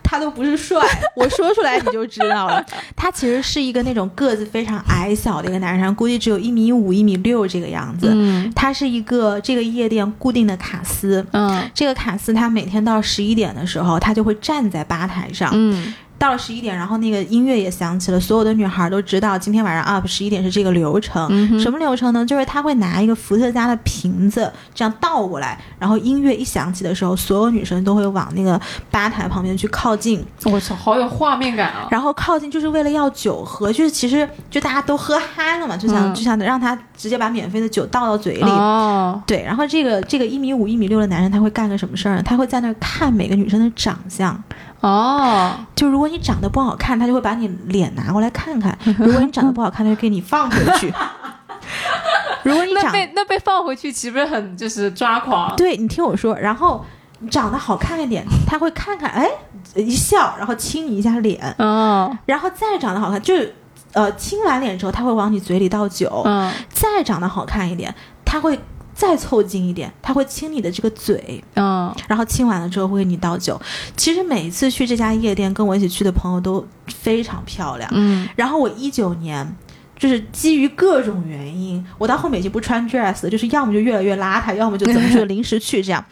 [0.10, 0.82] 他都不是帅，
[1.16, 2.66] 我说出来你就知道了。
[2.96, 8.08] 他其实是一个那种个子非常矮小的一个男生，估计只有一米五、一米六这个样子。
[8.14, 11.26] 嗯他是一个这个夜店固定的卡司。
[11.34, 21.28] 嗯这个卡司他每天到十一点的时候，他就会站在吧台上，嗯到了十一点，然后那个音乐也响起了，所有的女孩都知道今天晚上 up 十一点是这个流程。
[21.30, 22.26] 嗯什么流程呢？
[22.26, 31.88] 就是他会拿一个伏特加的瓶子这样倒过来，然后音乐一响起的时候，所有女生都会往那个吧台旁边去靠近，我操，好有画面感啊！
[31.92, 38.44] 然后靠近就是为了要酒喝，就是其实就大家都喝嗨了嘛，就想、嗯就想让他直接把免费的酒倒到嘴里。
[38.44, 42.24] 哦，对，然后这个这个一米五、一米六的男人他会干个什么事儿呢？
[42.24, 44.42] 他会在那儿看每个女生的长相，
[44.82, 50.94] 哦，就如果你长得不好看，他就会把你脸拿过来看看； 如果你长得不好看，他就给你放回去。
[52.44, 55.56] 如果你那长被那被放回去，岂不是很就是抓狂？
[55.56, 56.86] 对你听我说，然后
[57.20, 59.28] 你长得好看一点，他会看看，哎，
[59.76, 63.54] 一笑，然后亲你一下脸，哦，然后再长得好看，就是
[63.94, 66.52] 呃亲完脸之后，他会往你嘴里倒酒，嗯。
[66.70, 68.58] 再长得好看一点，他会
[68.98, 73.62] 再凑近一点，他会亲你的这个嘴，嗯然后亲完了之后会给你倒酒。
[73.96, 77.88] 其实每一次去这家夜店，跟我一起去的朋友都非常漂亮。
[77.94, 79.56] 嗯然后我一九年。
[80.00, 86.06] 就是基于各种原因，我到后面已经不穿 dress，就是要么就越来越邋遢，要么就怎么就 临时去这样。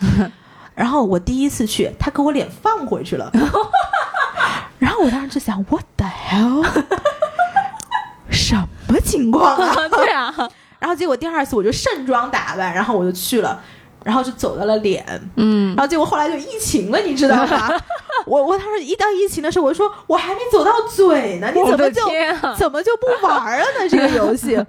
[0.74, 3.32] 然后我第一次去，他给我脸放回去了，
[4.80, 6.66] 然后我当时就想，what the hell，
[8.32, 8.56] 什
[8.88, 9.76] 么情况啊？
[9.90, 10.34] 对啊，
[10.86, 13.60] 然后结果第二次我就盛装打扮，然后我就去了，
[14.06, 15.04] 然后就走到了脸，
[15.36, 17.74] 嗯然后结果后来就疫情了，你知道吗？
[18.28, 22.02] 我我当时一到疫情的时候，我说我还没走到嘴呢，你怎么就
[22.44, 22.56] 啊！
[22.56, 23.90] 怎么就不玩了呢？
[23.90, 24.64] 这个 游戏。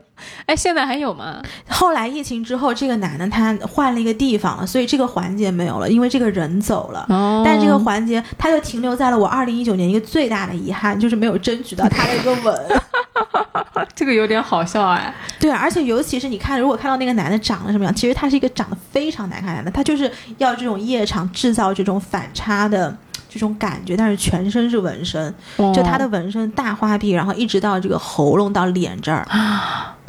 [0.47, 1.43] 哎，现在还有吗？
[1.69, 7.05] 后来疫情之后，这个男的他换了一个地方了，所以这个环节没有了，因为这个人走了。
[7.11, 12.59] 哦但这个环节，他就停留在了我二零一九年一个最大的遗憾，就是没有争取到他的一个吻。
[13.95, 15.15] 这个有点好笑哎。
[15.39, 22.97] 对，而且尤其是你看，如果看到那个男的长得什么样，其实他是一个长得非常难看的他就是要这种夜场制造这种反差的
[23.29, 25.35] 这种感觉，但是全身是纹身，
[25.75, 29.27] 就他的纹身大花臂，然后一直到这个喉咙到脸这儿，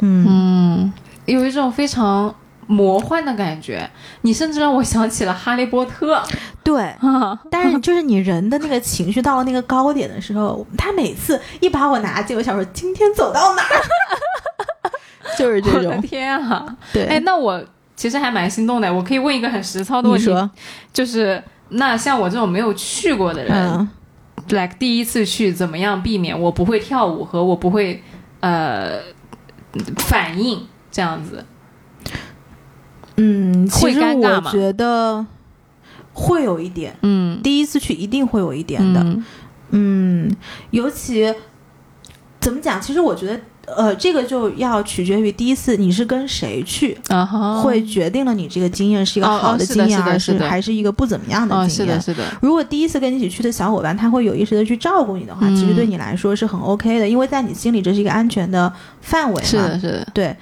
[0.00, 0.92] 嗯，嗯，
[1.26, 2.34] 有一种非常
[2.66, 3.88] 魔幻的感觉，
[4.22, 6.16] 你甚至让我想起了《哈利波特》
[6.62, 6.94] 对。
[7.50, 13.82] 但是就是你人的那个情绪到了那个高点的时候，他每次一把我拿进，我想说今天走到哪儿，
[15.38, 16.76] 就是这种， 天啊！
[16.92, 17.62] 对，哎，那我
[17.98, 18.94] 其实还蛮心动的。
[18.94, 20.32] 我可以问一个很实操的问题，
[20.92, 23.88] 就是那像我这种没有去过的人、嗯
[24.50, 28.00] ，l i k e 第一次去，怎么样避免我不会跳舞和我不会
[28.38, 29.00] 呃
[29.96, 31.44] 反应这样子？
[33.16, 35.26] 嗯，其会实我觉得
[36.12, 39.24] 会有一点，嗯，第一次去一定会有一点的，嗯
[39.70, 40.36] 嗯，
[40.70, 41.34] 尤其
[42.38, 42.80] 怎么讲？
[42.80, 43.40] 其实我觉得
[43.76, 46.96] 呃，这个就要取决于第一次你是跟谁去，
[47.62, 52.00] 会决定了你这个经验是一个哦哦是的经验，是还是还是一个不怎么样的哦，经验。
[52.00, 59.48] 是的，是的，如果第一次跟你一起去的小伙伴他会有意识的去照顾你的话，嗯其实对你来说是很 OK 的，因为在你心里这是一个安全的范围嘛。
[59.48, 60.36] 是的，是的，对。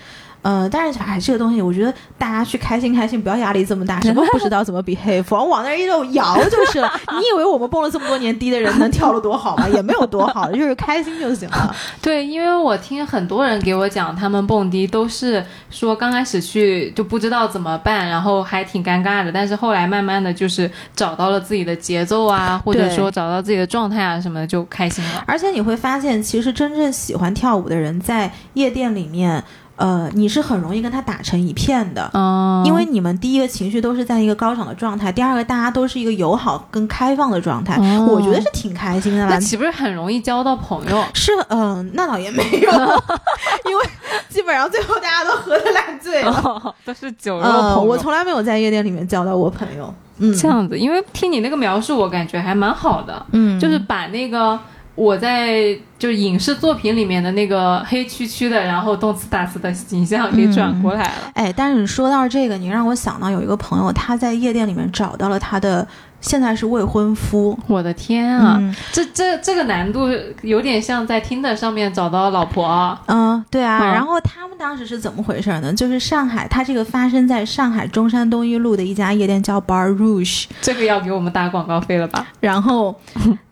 [0.46, 4.01] 呃，但是哎，这个东西，我觉得大家去开心开心，不要压力这么大。
[4.03, 6.88] 什么不知道怎么 behave，往往那儿一溜摇就是了。
[7.18, 9.68] 你以为我们蹦了这么多年迪的人能跳得多好吗？
[9.68, 11.74] 也没有多好，就是开心就行了。
[12.01, 25.24] 对，因为我听很多人给我讲，他们蹦迪都是说刚开始去就不知道怎么办，然后还挺尴尬的，但是后来慢慢的就是找到了自己的节奏啊，或者说找到自己的状态啊什么的，就开心了。
[25.26, 29.42] 而且你会发现，其实真正喜欢跳舞的人，在夜店里面，
[29.77, 32.11] 呃，你是很容易跟他打成一片的。
[32.14, 39.41] 嗯，因为你们第一个情绪都是在一个高涨的状态，第二个大家都是一个友好跟开放的状态，哦我觉得是挺开心的啦那。
[39.41, 41.05] 岂不是很容易交到朋友？
[41.14, 42.70] 是，嗯、那倒也没有，
[43.68, 43.85] 因为
[44.29, 46.31] 基本上最后大家都喝得烂醉了。
[46.33, 47.83] 哦，都是酒肉呃，朋友。
[47.83, 49.93] 我从来没有在夜店里面交到过朋友。
[50.18, 54.59] 嗯，这样子，因为听你那个描述，我感觉还蛮好的，嗯，就是把那个
[54.97, 61.12] 我在就是影视作品里面的那个黑黢黢的，然后动次打次的形象给转过来了。
[61.34, 65.86] 哎，但是你说到这个，你让我想到有一个朋友，他在夜店里面找到了他的
[66.20, 67.59] 现在是未婚夫。
[67.66, 70.09] 我的天啊，嗯这这这个难度
[70.42, 73.01] 有点像在听的上面找到老婆啊。
[73.07, 73.78] 嗯，对啊。
[73.80, 75.73] 嗯然后他们当时是怎么回事呢？
[75.73, 80.47] 就是上海，他这个发生在上海中山东一路的一家夜店叫 Bar Rouge。
[80.61, 82.27] 这个要给我们打广告费了吧？
[82.41, 82.93] 然后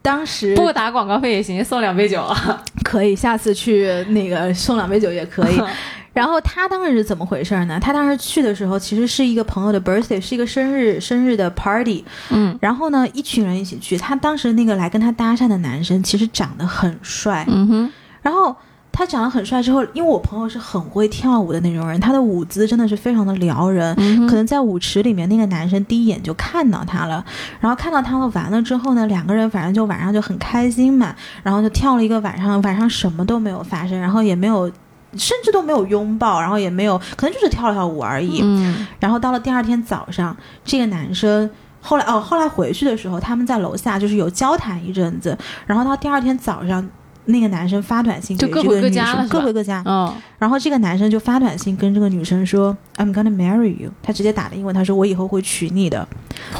[0.03, 2.61] 当时不打广告费也行，送两杯酒啊。
[2.83, 5.63] 可以，下次去那个送两杯酒也可以。
[6.13, 7.79] 然后他当时是怎么回事呢？
[7.81, 12.05] 他当时去的时候，其实是一个朋友的 birthday，是一个生日生日的 party。
[12.31, 13.97] 嗯然后呢，一群人一起去。
[13.97, 17.45] 他当时那个来跟他搭讪的男生，其实长得很帅。
[17.49, 18.57] 嗯哼，然后
[18.97, 23.93] 他长得很帅之后，因为我朋友是很会跳舞的那种人，他的舞姿真的是非常的撩人。
[23.99, 27.25] 嗯可能在舞池里面，那个男生第一眼就看到他了，
[27.59, 34.71] 然后看到他了，完了之后呢，两个人反正就晚上就很开心嘛，然后就跳了一个晚上，晚上什么都没有发生，然后也没有，
[35.17, 38.43] 甚至都没有拥抱，然后也没有，可能就是跳了跳舞而已。
[38.45, 45.37] 嗯然后到了第二天早上，这个男生后来哦，后来回去的时候，他们在楼下就是有交谈一阵子，
[45.67, 46.89] 然后到第二天早上。
[47.27, 49.83] 那个男生发短信给这个女生，各回各家。
[49.85, 56.07] 哦，然后这个男生就发短信跟这个女生说：“I'm gonna marry you。”他直接打了英文，他说：“我以后会娶你的。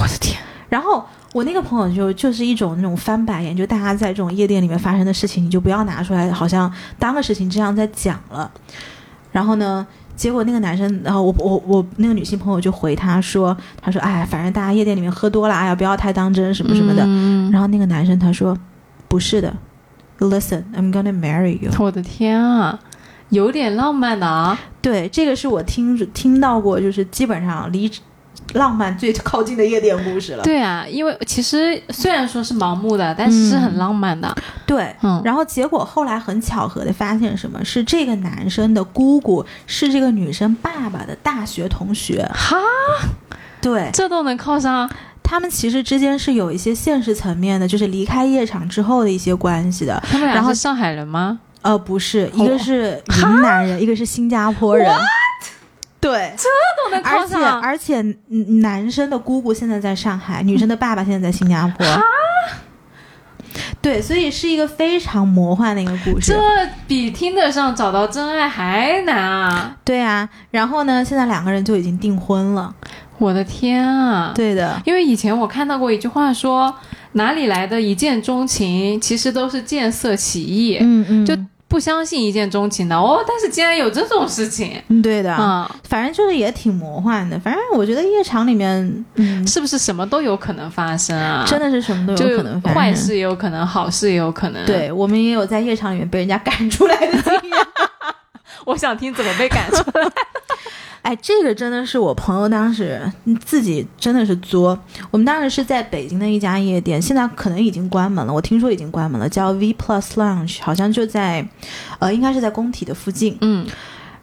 [0.01, 0.39] 我的天，”
[0.71, 8.51] 然后我那个朋友就就是一种那种翻白眼，就大家在这种夜店里面发生的事情，你就不要拿出来，好像当个事情这样在讲了。
[9.33, 9.87] 然后呢，
[10.17, 17.03] 结果那个男生，然后我我我那个女性朋友就回他说：“他说哎，反正大家夜店里面喝多了，哎呀，不要太当真什么什么的。
[17.05, 18.57] 嗯然后那个男生他说
[19.09, 19.53] ：“不是的
[20.19, 22.79] ，Listen，I'm gonna marry you。”我的天啊，
[23.31, 24.59] 有点浪漫的啊。
[24.81, 27.91] 对，这个是我听听到过，就是基本上离
[28.53, 30.43] 浪漫最靠近的夜店故事了。
[30.45, 34.35] 对啊，因为其实虽然说是盲目的，但是是很浪漫的。
[34.67, 37.65] 对，嗯，然后结果后来很巧合的发现什么？
[37.65, 42.29] 是这个男生的姑姑是这个女生爸爸的大学同学。
[42.35, 42.57] 哈，
[43.63, 44.89] 对这都能靠上？
[45.35, 50.01] 他们其实之间是有一些现实层面的，就是离开夜场之后的一些关系的。
[50.09, 51.41] 他们俩是上海人吗？
[51.63, 54.89] 呃，不是，一个是云南人，一个是新加坡人。
[55.99, 56.49] 对，这
[56.85, 61.85] 都能而且而且嗯男生的姑姑现在在上海，女生的爸爸现在在新加坡。
[63.83, 66.41] 对，所以是一个非常魔幻的一个故事这。
[66.87, 69.77] 比听得上找到真爱还难啊！
[69.85, 72.73] 对啊，然后呢，现在两个人就已经订婚了。
[73.25, 74.33] 我的天啊！
[74.35, 76.73] 对的，因为以前我看到过一句话说，
[77.13, 81.35] 哪里来的一见钟情，其实都是见色起意，嗯嗯就
[81.67, 83.25] 不相信一见钟情的哦。
[83.27, 87.39] 但是竟然有这种事情嗯对的，啊、反正就是也挺魔幻的。
[87.41, 91.45] 反正我觉得夜场里面，嗯，是不是什么都有可能发生啊？
[91.49, 92.79] 真的是什么都就有可能发生。
[92.79, 97.67] 坏事也有可能，好事也有可能。，对我们也有在夜场里面被人家赶出来的经验。
[98.67, 100.11] 我想听怎么被赶出来。
[101.05, 103.01] 哎，这个真的是我朋友当时
[103.45, 104.77] 自己真的是作。
[105.11, 111.47] 我们当时是在北京的一家夜店，现在可能已经关门了，我听说已经关门了，叫 V Plus Lounge，好像就在，
[111.99, 113.37] 呃，应该是在工体的附近。
[113.43, 113.67] 嗯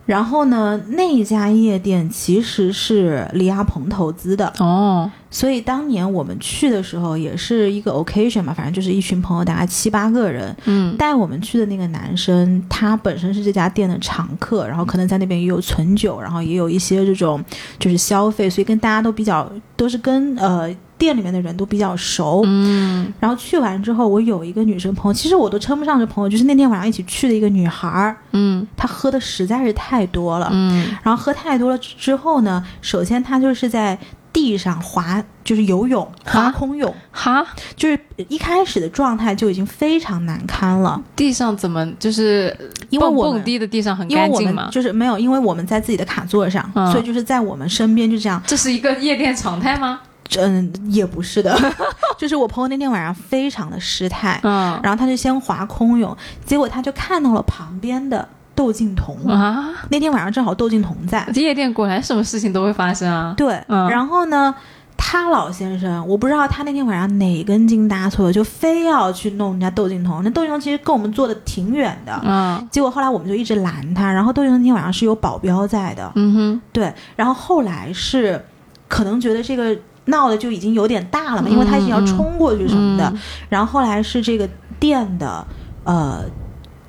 [0.07, 10.55] 然后呢，那一家夜店其实是李亚鹏投资的，哦，所以当年我们去的时候也是一个 occasion 嘛，反正就是一群朋友，大概七八个人。
[10.65, 17.43] 嗯带我们去的那个男生，他本身是这家店的常客，然后可能在那边也有存酒，然后也有一些这种
[17.79, 22.43] 就是消费，所以跟大家都比较都是跟呃店里面的人都比较熟。
[22.45, 30.49] 嗯然后去完之后，我有一个女生朋友，其实我都称不上是朋友，就是那天晚上一起去的一个女孩儿，嗯她喝的实在是太多了。
[30.51, 33.97] 嗯然后喝太多了之后呢，首先她就是在
[34.33, 42.55] 地上滑，就是游泳，滑啊空泳，哈，就是一开始的状态就已经非常难堪了，地上怎么就是
[42.89, 44.69] 因为我们蹦迪的地上很干净嘛？
[44.71, 46.91] 就是没有，因为我们在自己的卡座上，嗯。
[46.91, 49.99] 所以就是在我们身边就这样，这是一个夜店常态吗？
[50.39, 51.59] 嗯，也不是的，
[52.17, 54.79] 就是我朋友那天晚上非常的失态，嗯。
[54.81, 56.15] 然后他就先滑空泳，
[56.45, 58.25] 结果他就看到了旁边的
[58.61, 59.17] 窦靖童。
[59.27, 63.33] 啊，那天晚上正好窦靖童在，夜店果然什么事情都会发生啊。
[63.35, 64.53] 对，嗯然后呢，
[64.95, 70.23] 他老先生，我不知道他那天晚上哪根筋搭错了，就非要去弄人家窦靖童。
[70.23, 78.45] 那窦靖童其实跟我们坐的挺远的，嗯结果后来我们就一直拦他，然后窦靖童那天晚上是有保镖在的，嗯哼，对，然后后来是
[78.87, 79.75] 可能觉得这个。
[80.05, 83.07] 闹的就已经有点大了嘛，因为他已经要冲过去什么的。
[83.13, 84.49] 嗯然后后来是这个
[84.79, 85.45] 店的，
[85.83, 86.23] 呃，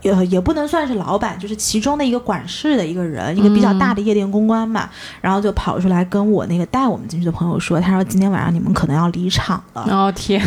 [0.03, 4.90] 呃，也不能算是老板，就是其中的一个管事的一个人，一个比较大的夜店公关吧。
[5.20, 9.86] 然后就跑出来跟我那个带我们进去的朋友说，他说今天晚上你们可能要离场了。
[9.88, 10.42] 哦天，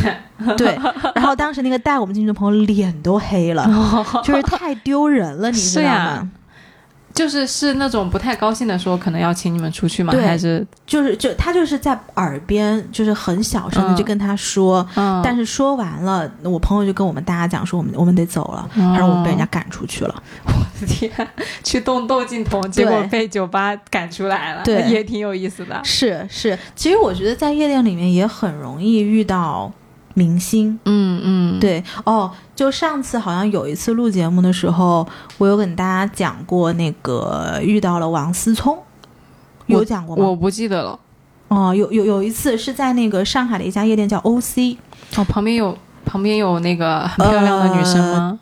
[0.58, 0.78] 对，
[1.16, 3.66] 然后当时那个带我们进去的朋友脸都黑了，
[4.24, 6.30] 就是太丢人了，你知道吗？
[7.16, 10.14] 就是是那种不太高兴的说，可能要请你们出去吗？
[10.22, 15.22] 还是就是就他就是在耳边就是很小声的嗯就跟他说，嗯？
[15.24, 20.24] 但是说完了，我朋友就跟我们大家讲说，我们我们得走了，哦他说我们被人家赶出去了。
[20.46, 20.52] 我
[20.82, 21.10] 的天，
[21.64, 25.80] 去动窦靖童，结果被酒吧赶出来了，对 也挺有意思的。
[25.86, 29.72] 是是，其实我觉得在夜店里面也很容易遇到
[30.16, 30.80] 明星。
[30.86, 35.08] 嗯嗯，对哦，就上次好像有一次录节目的时候，
[35.38, 38.76] 我有跟大家讲过那个遇到了王思聪，
[39.68, 40.26] 有讲过吗？
[40.26, 41.00] 我不记得了。
[41.50, 44.78] 哦，有有有一次是在那个上海的一家夜店叫 OC，
[45.16, 48.40] 哦，旁边有旁边有那个很漂亮的女生吗？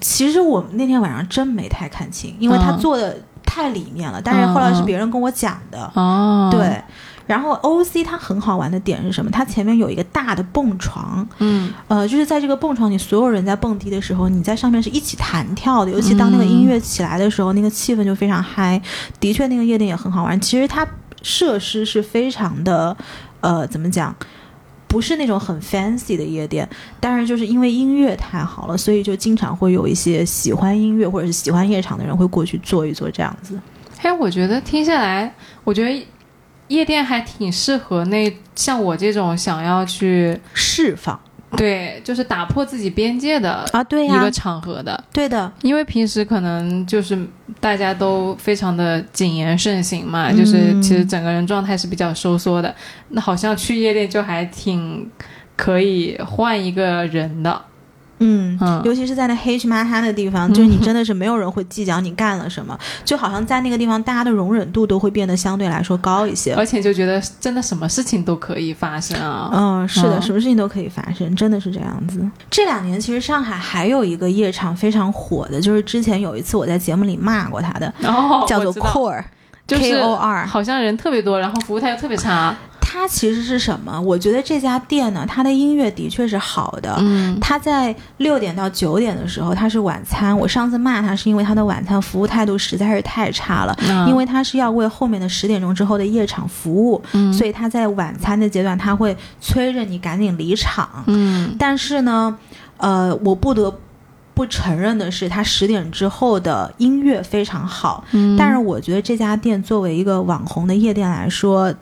[0.00, 5.90] 其实我那天晚上真没太看清，因为他嗯坐的太里面了，但是后来是别人跟我讲的。
[5.94, 6.82] 哦，，对，
[7.30, 9.30] 然后 OC 它很好玩的点是什么？
[9.30, 18.82] 它前面有一个大的蹦床，嗯呃，就是在这个蹦床，你所有人在蹦迪的时候，你在上面是一起弹跳的，尤其当那个音乐起来的时候，那个气氛就非常嗨。
[19.20, 20.40] 的确，那个夜店也很好玩。
[20.40, 20.84] 其实它
[21.22, 22.96] 设施是非常的，
[23.40, 24.12] 呃，怎么讲？
[24.88, 26.68] 不是那种很 fancy 的夜店，
[26.98, 33.56] 但是就是因为音乐太好了，所以就经常会有一些喜欢音乐或者是喜欢夜场的人会过去坐一坐这样子。
[34.00, 36.06] 嘿，我觉得听下来，我觉得
[36.70, 41.18] 夜店还挺适合那像我这种想要去释放
[41.56, 45.02] 对，就是打破自己边界的啊，对呀、一个场合的。
[45.12, 47.18] 对的，因为平时可能就是
[47.58, 52.72] 大家都非常的谨言慎行嘛，就是嗯其实整个人状态是比较收缩的。
[53.08, 55.10] 那好像去夜店就还挺
[55.56, 57.60] 可以换一个人的。
[58.20, 66.54] 嗯，嗯尤其是在那黑漆麻哈的地方，就是你真的是没有人会计较你干了什么， 就好像在那个地方，大家的容忍度都会变得相对来说高一些。
[66.54, 69.50] 而且就觉得真的什么事情都可以发生啊。
[69.52, 72.24] 嗯，是的，嗯什么事情都可以发生，真的是这样子。
[72.50, 77.92] 这两年其实上海还有一个夜场非常火的，就是之前有一次我在节目里骂过他的，
[78.46, 79.24] 叫做 Core。
[79.66, 82.52] 就是 K O R 好像人特别多，然后服务态度特别差。
[82.92, 84.00] 它其实是什么？
[84.00, 86.96] 我觉得这家店呢，它的音乐的确是好的。
[86.98, 90.36] 嗯它在六点到九点的时候，它是晚餐。
[90.36, 101.04] 我上次骂它是因为它的晚餐服务态度实在是太差了，嗯因为它是要为后面的十点钟之后的夜场服务，嗯所以它在晚餐的阶段，它会催着你赶紧离场。
[101.06, 102.36] 嗯但是呢，
[102.78, 103.72] 呃，我不得
[104.34, 108.02] 不承认的是，他十点之后的音乐非常好。
[108.10, 111.72] 嗯，但是我觉得这家店作为一个网红的夜店来说，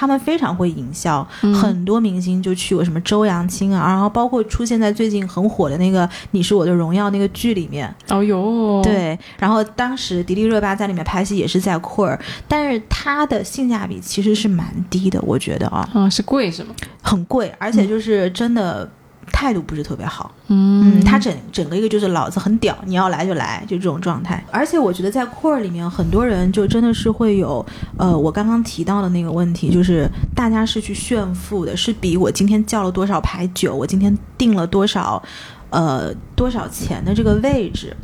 [0.00, 9.18] 他们非常会营销，嗯很多明星就去过，什么周扬青啊，然后包括出现在最近很火的那个《你是我的荣耀》那个剧里面，哦哟，，对。
[9.38, 16.74] 然后当时迪丽热巴在里面拍戏也是在库尔，但是它的性价比其实是蛮低的，我觉得啊，嗯，是贵是吗？
[17.02, 18.90] 很贵，而且就是真的。
[19.30, 24.44] 态度不是特别好，嗯嗯，他整整个一个就是老子很屌，你要来就来，就这种状态。
[24.50, 27.64] 而且我觉得在 core 里面，很多人就真的是会有，
[27.96, 35.22] 呃，我刚刚提到的那个问题，就是大家是去炫富的，是比我今天叫了多少牌酒，我今天订了多少，
[35.70, 37.96] 呃，多少钱的这个位置。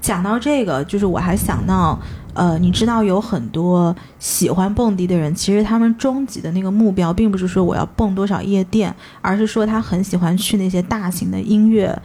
[0.00, 1.98] 讲到这个，就是我还想到，
[2.34, 11.96] 呃，你知道有很多喜欢蹦迪的人，其实他们终极的那个目标，并不是说我要蹦多少夜店，而是说他很喜欢去那些大型的音乐，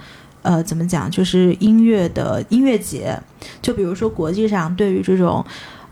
[0.42, 3.18] 呃，怎么讲，就是音乐的音乐节。
[3.62, 5.46] 就比如说国际上对于这种，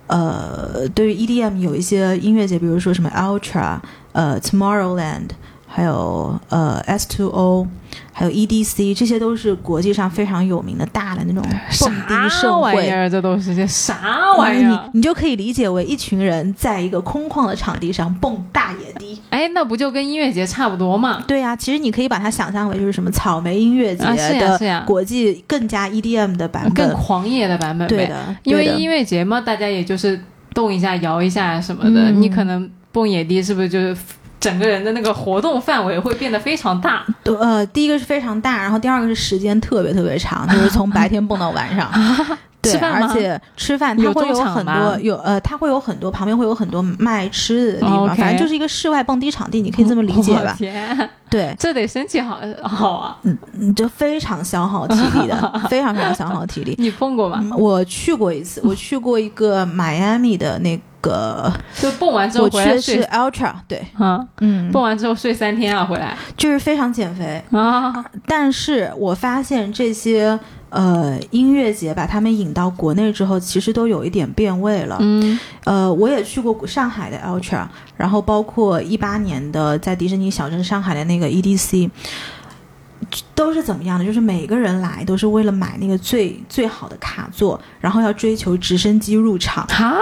[0.07, 3.79] 呃，对于 EDM 有一些音乐节，比如说什么 Ultra，
[4.11, 5.29] 呃 Tomorrowland，
[5.67, 7.67] 还有呃 S2O，
[8.21, 11.41] 还有 EDC，这些都是国际上非常有名的大的那种
[11.79, 12.75] 蹦迪啥盛会。
[12.75, 13.09] 玩意儿？
[13.09, 14.89] 这都是些啥玩意你儿？
[14.93, 19.19] 你就可以理解为一群人在一个空旷的场地上蹦大野迪。
[19.31, 21.23] 哎，那不就跟音乐节差不多吗？
[21.27, 24.05] 对呀、其实你可以把它想象为就是什么草莓音乐节
[24.39, 26.73] 的国际更加 EDM 的版本。
[26.73, 27.95] 更狂野的版本呗。
[27.95, 30.21] 对的，因为音乐节嘛，大家也就是
[30.53, 32.11] 动一下、摇一下什么的。
[32.11, 33.97] 嗯你可能蹦野迪，是不是就是
[34.41, 37.05] 整个人的那个活动范围会变得非常大？
[37.23, 41.89] 对呃，第一个是非常大，然后第二个是时间特别特别长，就是从白天蹦到晚上。
[42.61, 50.55] 对，而且吃饭它会有很多有呃，它会有很多旁边会有很多卖吃的地方反正就是一个室外蹦迪场地，你可以这么理解吧？
[51.27, 53.17] 对，这得身体好好啊！
[53.23, 56.75] 嗯，就非常消耗体力的， 非常非常消耗体力。
[56.77, 57.39] 你蹦过吗？
[57.41, 67.43] 嗯我去过一次，我去过一个迈阿密的那个，就蹦完之后我去的是回来睡，Ultra，对，啊，嗯，蹦完之后睡三天啊，回来就是非常减肥。
[67.51, 70.39] 啊，但是我发现这些
[70.69, 74.97] 呃音乐节把他们引到国内之后，其实都有一点变味了。
[74.99, 77.65] 嗯呃，我也去过上海的 Ultra，
[77.97, 81.89] 然后包括一八年的在迪士尼小镇上海的那个 EDC。
[83.33, 84.05] 都是怎么样的？
[84.05, 89.65] 就是每个人来都是为了买那个最最好的卡座，然后要追求直升机入场。
[89.65, 89.97] 啊，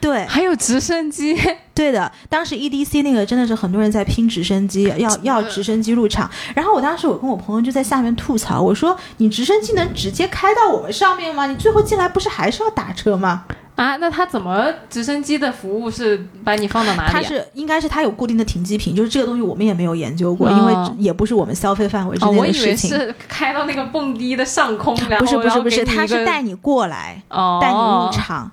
[0.00, 1.36] 对，还有直升机，
[1.74, 6.30] 对的，当时 EDC 那个真的是很多人在拼直升机，要要直升机入场。
[6.54, 11.46] 然后我当时我跟我朋友就在下面吐槽，我说你直升机能直接开到我们上面吗？
[11.46, 13.44] 你最后进来不是还是要打车吗？
[13.76, 17.12] 啊，那他怎么直升机的服务是把你放到哪里、啊？
[17.12, 22.90] 它是应该是他有固定的停机坪，就是这个东西我们也没有研究过，哦因为也不是我们消费范围之哦，我内的以为事情。
[22.90, 28.50] 是开到那个蹦迪的上空，然后不是不是不是，它给你一个是带你过来，哦带你入场。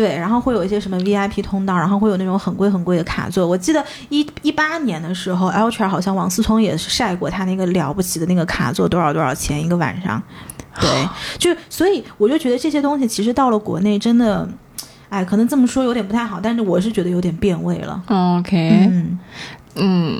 [0.00, 3.46] 对，然后会有一些什么 VIP 通道，然后会有那种很贵很贵的卡座。
[3.46, 10.22] 我记得一一八年的时候，Ultra 好像王思聪也是晒过他那个了不起的那个卡座多少多少钱一个晚上。
[10.80, 10.88] 对，
[11.36, 14.48] 就所以我就觉得这些东西其实到了国内真的，
[15.10, 18.02] 哎，可能这么说有点不太好，但是我是觉得有点变味了。
[18.08, 19.18] OK，嗯
[19.74, 20.18] 嗯，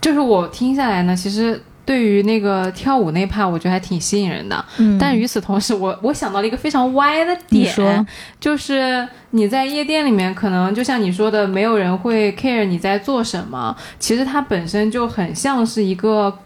[0.00, 4.62] 就是我听下来呢，其实对于那个跳舞那 part，我觉得还挺吸引人的。
[4.76, 8.06] 嗯，但与此同时，我我想到了一个非常歪的点，
[8.38, 13.74] 就是你在夜店里面，可能就像你说的，没有人会 care 你在做什么。
[13.98, 16.36] 其实它本身就很像是一个。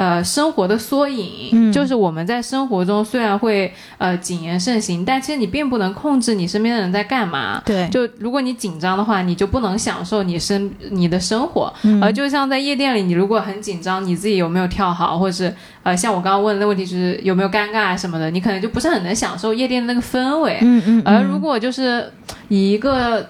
[0.00, 7.60] 呃，生活的缩影，嗯就是我们在生活中虽然会呃谨言慎行，但其实你并不能控制你身边的人在干嘛。
[7.66, 11.70] 对，就如果你紧张的话，你就不能享受你生你的生活。
[11.82, 20.60] 嗯而就像在夜店里，你如果很紧张，你自己有没有跳好，或者是呃，像我刚刚问的那个问题，就是有没有尴尬啊什么的，你可能就不是很能享受夜店的那个氛围。
[20.62, 22.10] 嗯嗯，而如果就是
[22.48, 23.28] 以一个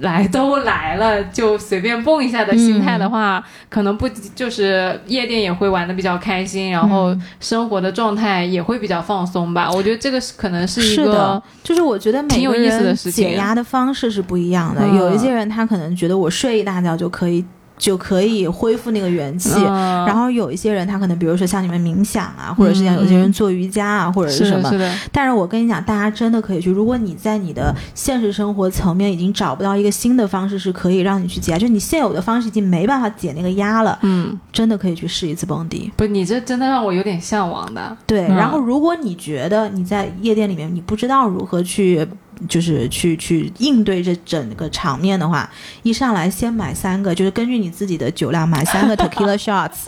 [0.00, 3.42] 来都来了就随便蹦一下的心态的话，嗯。
[3.68, 7.22] 可能不就是夜店也会玩的比较开心，然后嗯。
[7.40, 9.70] 生活的状态也会比较放松吧。
[9.70, 14.80] 我觉得这个是可能是一个是的，就是我觉得每个人解压的方式是不一样的。
[14.82, 14.96] 嗯。
[14.96, 17.44] 有一些人他可能觉得我睡一大觉就可以
[17.82, 19.50] 就可以恢复那个元气。
[19.56, 24.70] 嗯然后有一些人，他可能比如说像你们冥想啊，或者是像有些人做瑜伽啊，或者是什么的，。
[24.70, 26.70] 是的，但是我跟你讲，大家真的可以去。
[26.70, 35.90] 如果你在你的现实生活层面已经找不到一个新的方式是可以让你去解压，就是你现有的方式已经没办法解那个压了，嗯，真的可以去试一次蹦迪。
[35.96, 37.96] 不，你这真的让我有点向往的。
[38.06, 42.06] 对，嗯然后如果你觉得你在夜店里面你不知道如何去，
[42.48, 45.48] 就是去去应对这整个场面的话，
[45.82, 49.84] 一上来先买三个，就是根据你自己的酒量买三个 tequila shots，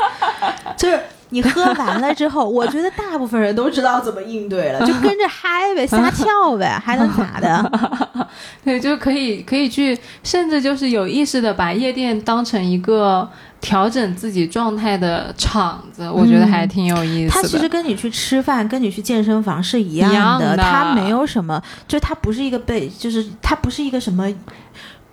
[0.77, 1.01] 就是。
[1.31, 7.99] 你喝完了之后，我觉得大部分人都知道怎么应对了，就跟着嗨呗，瞎跳呗，还能咋的？
[8.63, 13.29] 对，就可以可以去，甚至就是有意识的把夜店当成一个
[13.65, 17.43] 调整自己状态的场子，我觉得还挺有意思的。
[17.43, 24.33] 它其实跟你去吃饭、跟你去健身房是一样的它没有什么，就它不是一个被，就是它不是一个什么。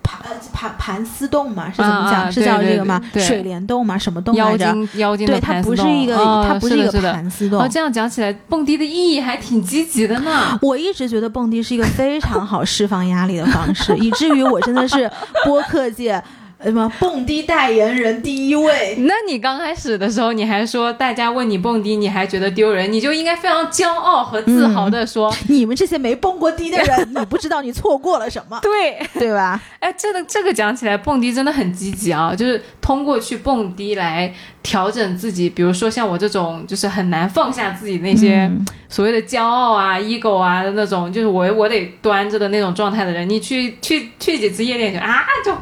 [0.04, 0.20] 盘
[0.52, 2.30] 盘盘丝洞嘛，是怎么讲？
[2.30, 3.00] 是叫这个吗？
[3.12, 3.96] 对水帘洞嘛？
[3.96, 4.72] 什么洞来妖着？
[4.72, 7.62] 精妖精对，它不是一个，哦它不一个是的是的盘丝洞。
[7.62, 10.58] 哦，这样讲起来，蹦迪的意义还挺积极的呢。
[10.60, 15.08] 我一直觉得蹦迪是一个非常好释放压力的方式，以至于我真的是
[15.44, 16.24] 播客界呃
[16.64, 18.96] 什么蹦迪代言人第一位。
[19.00, 29.60] 那你刚开始的时候，你还说大家问你蹦迪，你还觉得丢人，你就应该非常骄傲和自豪的说， 你们这些没蹦过迪的人， 你不知道你错过了什么，对，对吧？
[29.80, 34.32] 哎，这个这个讲起来，蹦迪真的很积极啊，就是通过去蹦迪来
[34.62, 45.52] 调整自己，比如说像我这种就是很难放下自己那些嗯所谓的骄傲啊、ego 啊的那种，就是我我得端着的那种状态的人，你去去去几次夜店就啊就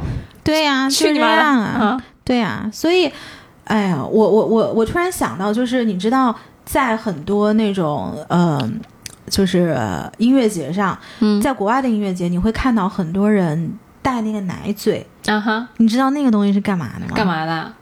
[0.43, 1.43] 对呀、就这去你妈的！
[1.43, 3.11] 样啊，嗯对呀、所以，
[3.65, 6.35] 哎呀，我我我我突然想到，就是你知道，
[6.65, 8.71] 在很多那种呃，
[9.29, 17.13] 就是、呃音乐节上，嗯在国外的音乐节，你会看到很多人带那个奶嘴，啊哈，你知道那个东西是干嘛的吗？
[17.15, 17.27] 干？
[17.27, 17.73] 嘛的？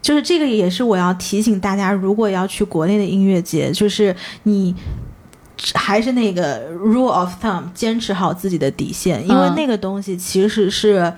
[0.00, 4.74] 就是这个也是我要提醒大家，如果要去国内的音乐节，就是你。
[5.74, 11.12] 还是那个 rule of thumb，坚持好自己的底线，因为嗯那个东西其实是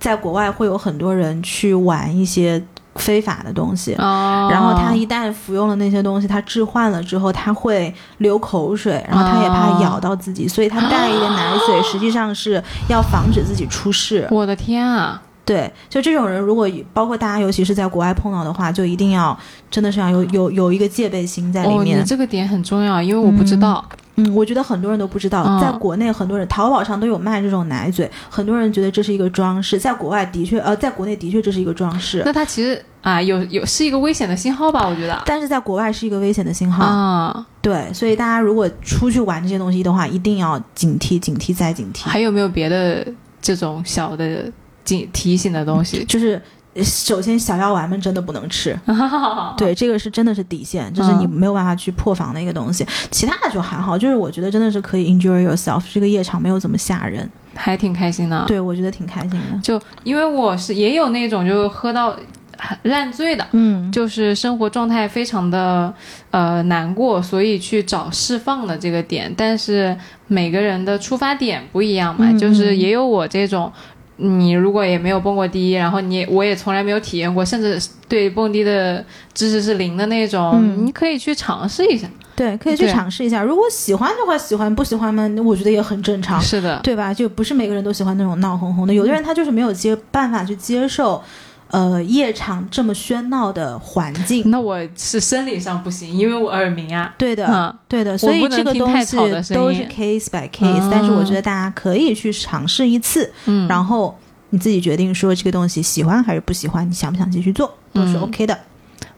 [0.00, 2.60] 在国外会有很多人去玩一些
[2.96, 14.26] 非法的东西，哦，然后他一旦服用了那些东西，他置换了之后，他会流口水，然后他也怕咬到自己，所以他带一个奶嘴，实际上是要防止自己出事。
[14.30, 15.22] 我的天啊！
[15.44, 19.36] 对，就这种人，如果包括大家，尤其是在国外碰到的话，就一定要
[19.70, 22.04] 真的是要有有有一个戒备心在里哦，面你。
[22.04, 23.84] 这个点很重要，因为我不知道。
[23.90, 23.98] 嗯，
[24.34, 34.86] 我觉得很多人都不知道，嗯在国内很多人淘宝上都有卖这种奶嘴，很多人觉得这是一个装饰，在国外的确，呃，在国内的确这是一个装饰，那它其实啊，有有是一个危险的信号吧？
[34.86, 35.22] 我觉得。
[35.24, 36.84] 但是在国外是一个危险的信号。
[36.84, 42.08] 啊，对，所以大家如果出去玩这些东西的话，一定要警惕、警惕再警惕。
[42.08, 43.06] 还有没有别的
[43.40, 44.50] 这种小的
[44.84, 46.04] 警提醒的东西？
[46.04, 46.40] 就是呃
[46.76, 48.78] 首先小药丸们真的不能吃，
[49.58, 52.86] 对，这个是真的是底线，就是你嗯没有办法去破防的一个东西。
[53.10, 58.44] 其他的就还好，就是我觉得真的是可以 enjoy yourself，这个夜场没有怎么吓人，还挺开心的。
[58.46, 59.58] 对我觉得挺开心的。
[59.60, 62.16] 就因为我是也有那种就喝到
[62.56, 65.92] 很烂醉的，嗯，就是生活状态非常的
[66.30, 69.34] 呃难过，所以去找释放的这个点。
[69.36, 69.96] 但是
[70.28, 73.72] 每个人的出发点不一样嘛，嗯就是也有我这种。
[74.20, 82.06] 你如果也没有蹦过迪，然后你我也从来没有体验过，甚至对蹦迪的知识是零的那种，嗯你可以去尝试一下。
[82.36, 83.42] 对，可以去尝试一下。
[83.42, 86.40] 如果喜欢的话，喜欢；不喜欢嘛，我觉得也很正常。
[86.40, 87.12] 是的，对吧？
[87.12, 91.22] 就不是每个人都喜欢那种闹哄哄的，有的人他就是没有接办法去接受，
[91.70, 94.50] 呃，夜场这么喧闹的环境。
[94.50, 97.14] 那我是生理上不行，因为我耳鸣啊。
[97.16, 99.16] 对的，嗯，对的，所以这个东西
[99.54, 104.18] 都是 case by case，、嗯但是我觉得大家可以去尝试一次，嗯，然后
[104.50, 108.58] 你自己决定说这个东西喜欢还是不喜欢，你想不想继续做，都是嗯 OK 的。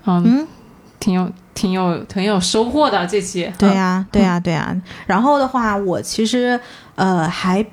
[0.04, 0.46] 嗯，嗯，
[1.00, 3.50] 挺有挺有挺有收获的这期。
[3.56, 4.76] 对呀、对呀、对呀、
[5.06, 6.60] 然后的话，我其实
[6.96, 7.64] 呃还。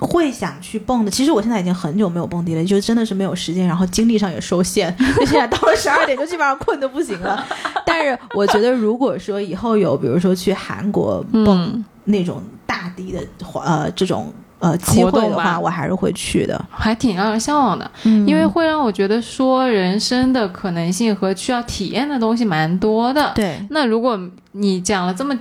[0.00, 7.44] 会想去蹦的，其实我现在已经很久没有蹦迪了，就真的是没有时间，然后精力上也受限，就现在到了十二点就基本上困的不行了。
[7.84, 13.20] 但是我觉得，如果说以后有，比如说去韩国蹦嗯，那种大迪的
[13.62, 23.32] 呃这种呃机会的话，我还是会去的，还挺让人向往的，嗯因为会让我觉得说人生的可能性和需要体验的东西蛮多的。
[23.34, 24.18] 对那如果
[24.52, 25.38] 你讲了这么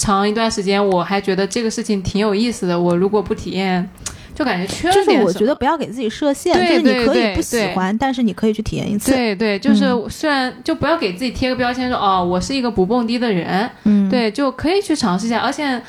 [0.00, 3.86] 长一段时间，我还觉得这个事情挺有意思的，我如果不体验，
[4.34, 9.12] 就感觉缺了就是点什么我觉得不要给自己设限，对就是你可以不喜欢，但是你可以去体验一次。
[9.12, 15.80] 对对，就是嗯虽然就不要给自己贴个标签说哦，我是一个不蹦迪的人，嗯，对，就可以去尝试一下，而且。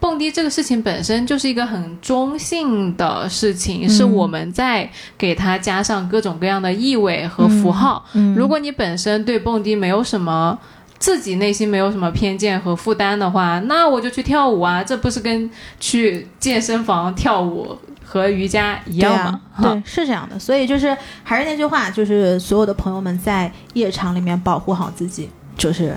[0.00, 4.88] 蹦迪这个事情本身就是一个很中性的事情，是嗯我们在
[5.18, 8.04] 给它加上各种各样的意味和符号。
[8.12, 10.56] 嗯，如果你本身对蹦迪没有什么
[10.98, 19.40] 自己内心没有什么偏见和负担的话，那我就去跳舞啊，这不是跟去健身房跳舞和瑜伽一样吗？
[19.60, 20.38] 对,、啊、对，是这样的。
[20.38, 25.96] 所以就是还是那句话，就是所有的朋友们在夜场里面保护好自己，就是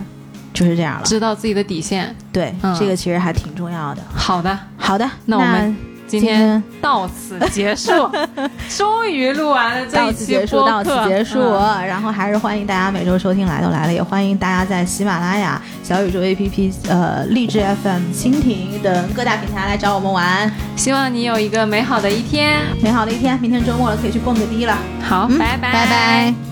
[0.53, 1.03] 就是这样了。
[1.03, 2.15] 知道自己的底线。
[2.31, 4.01] 对，嗯这个其实还挺重要的。
[4.13, 5.75] 好的，好的，那我们
[6.11, 7.91] 今今天到此结束，
[8.77, 11.39] 终于录完了这到一期到此客结束。
[11.39, 20.51] 嗯然后还是欢迎大家每周收听来都来了，也欢迎大家在喜马拉雅、小宇宙 APP、呃荔枝 FM、蜻蜓等各大平台来找我们玩。
[20.75, 22.59] 希望你有一个美好的一天。
[22.81, 24.77] 美好的一天，明天周末了，可以去蹦个迪了。
[25.01, 26.50] 好，嗯拜拜，拜拜。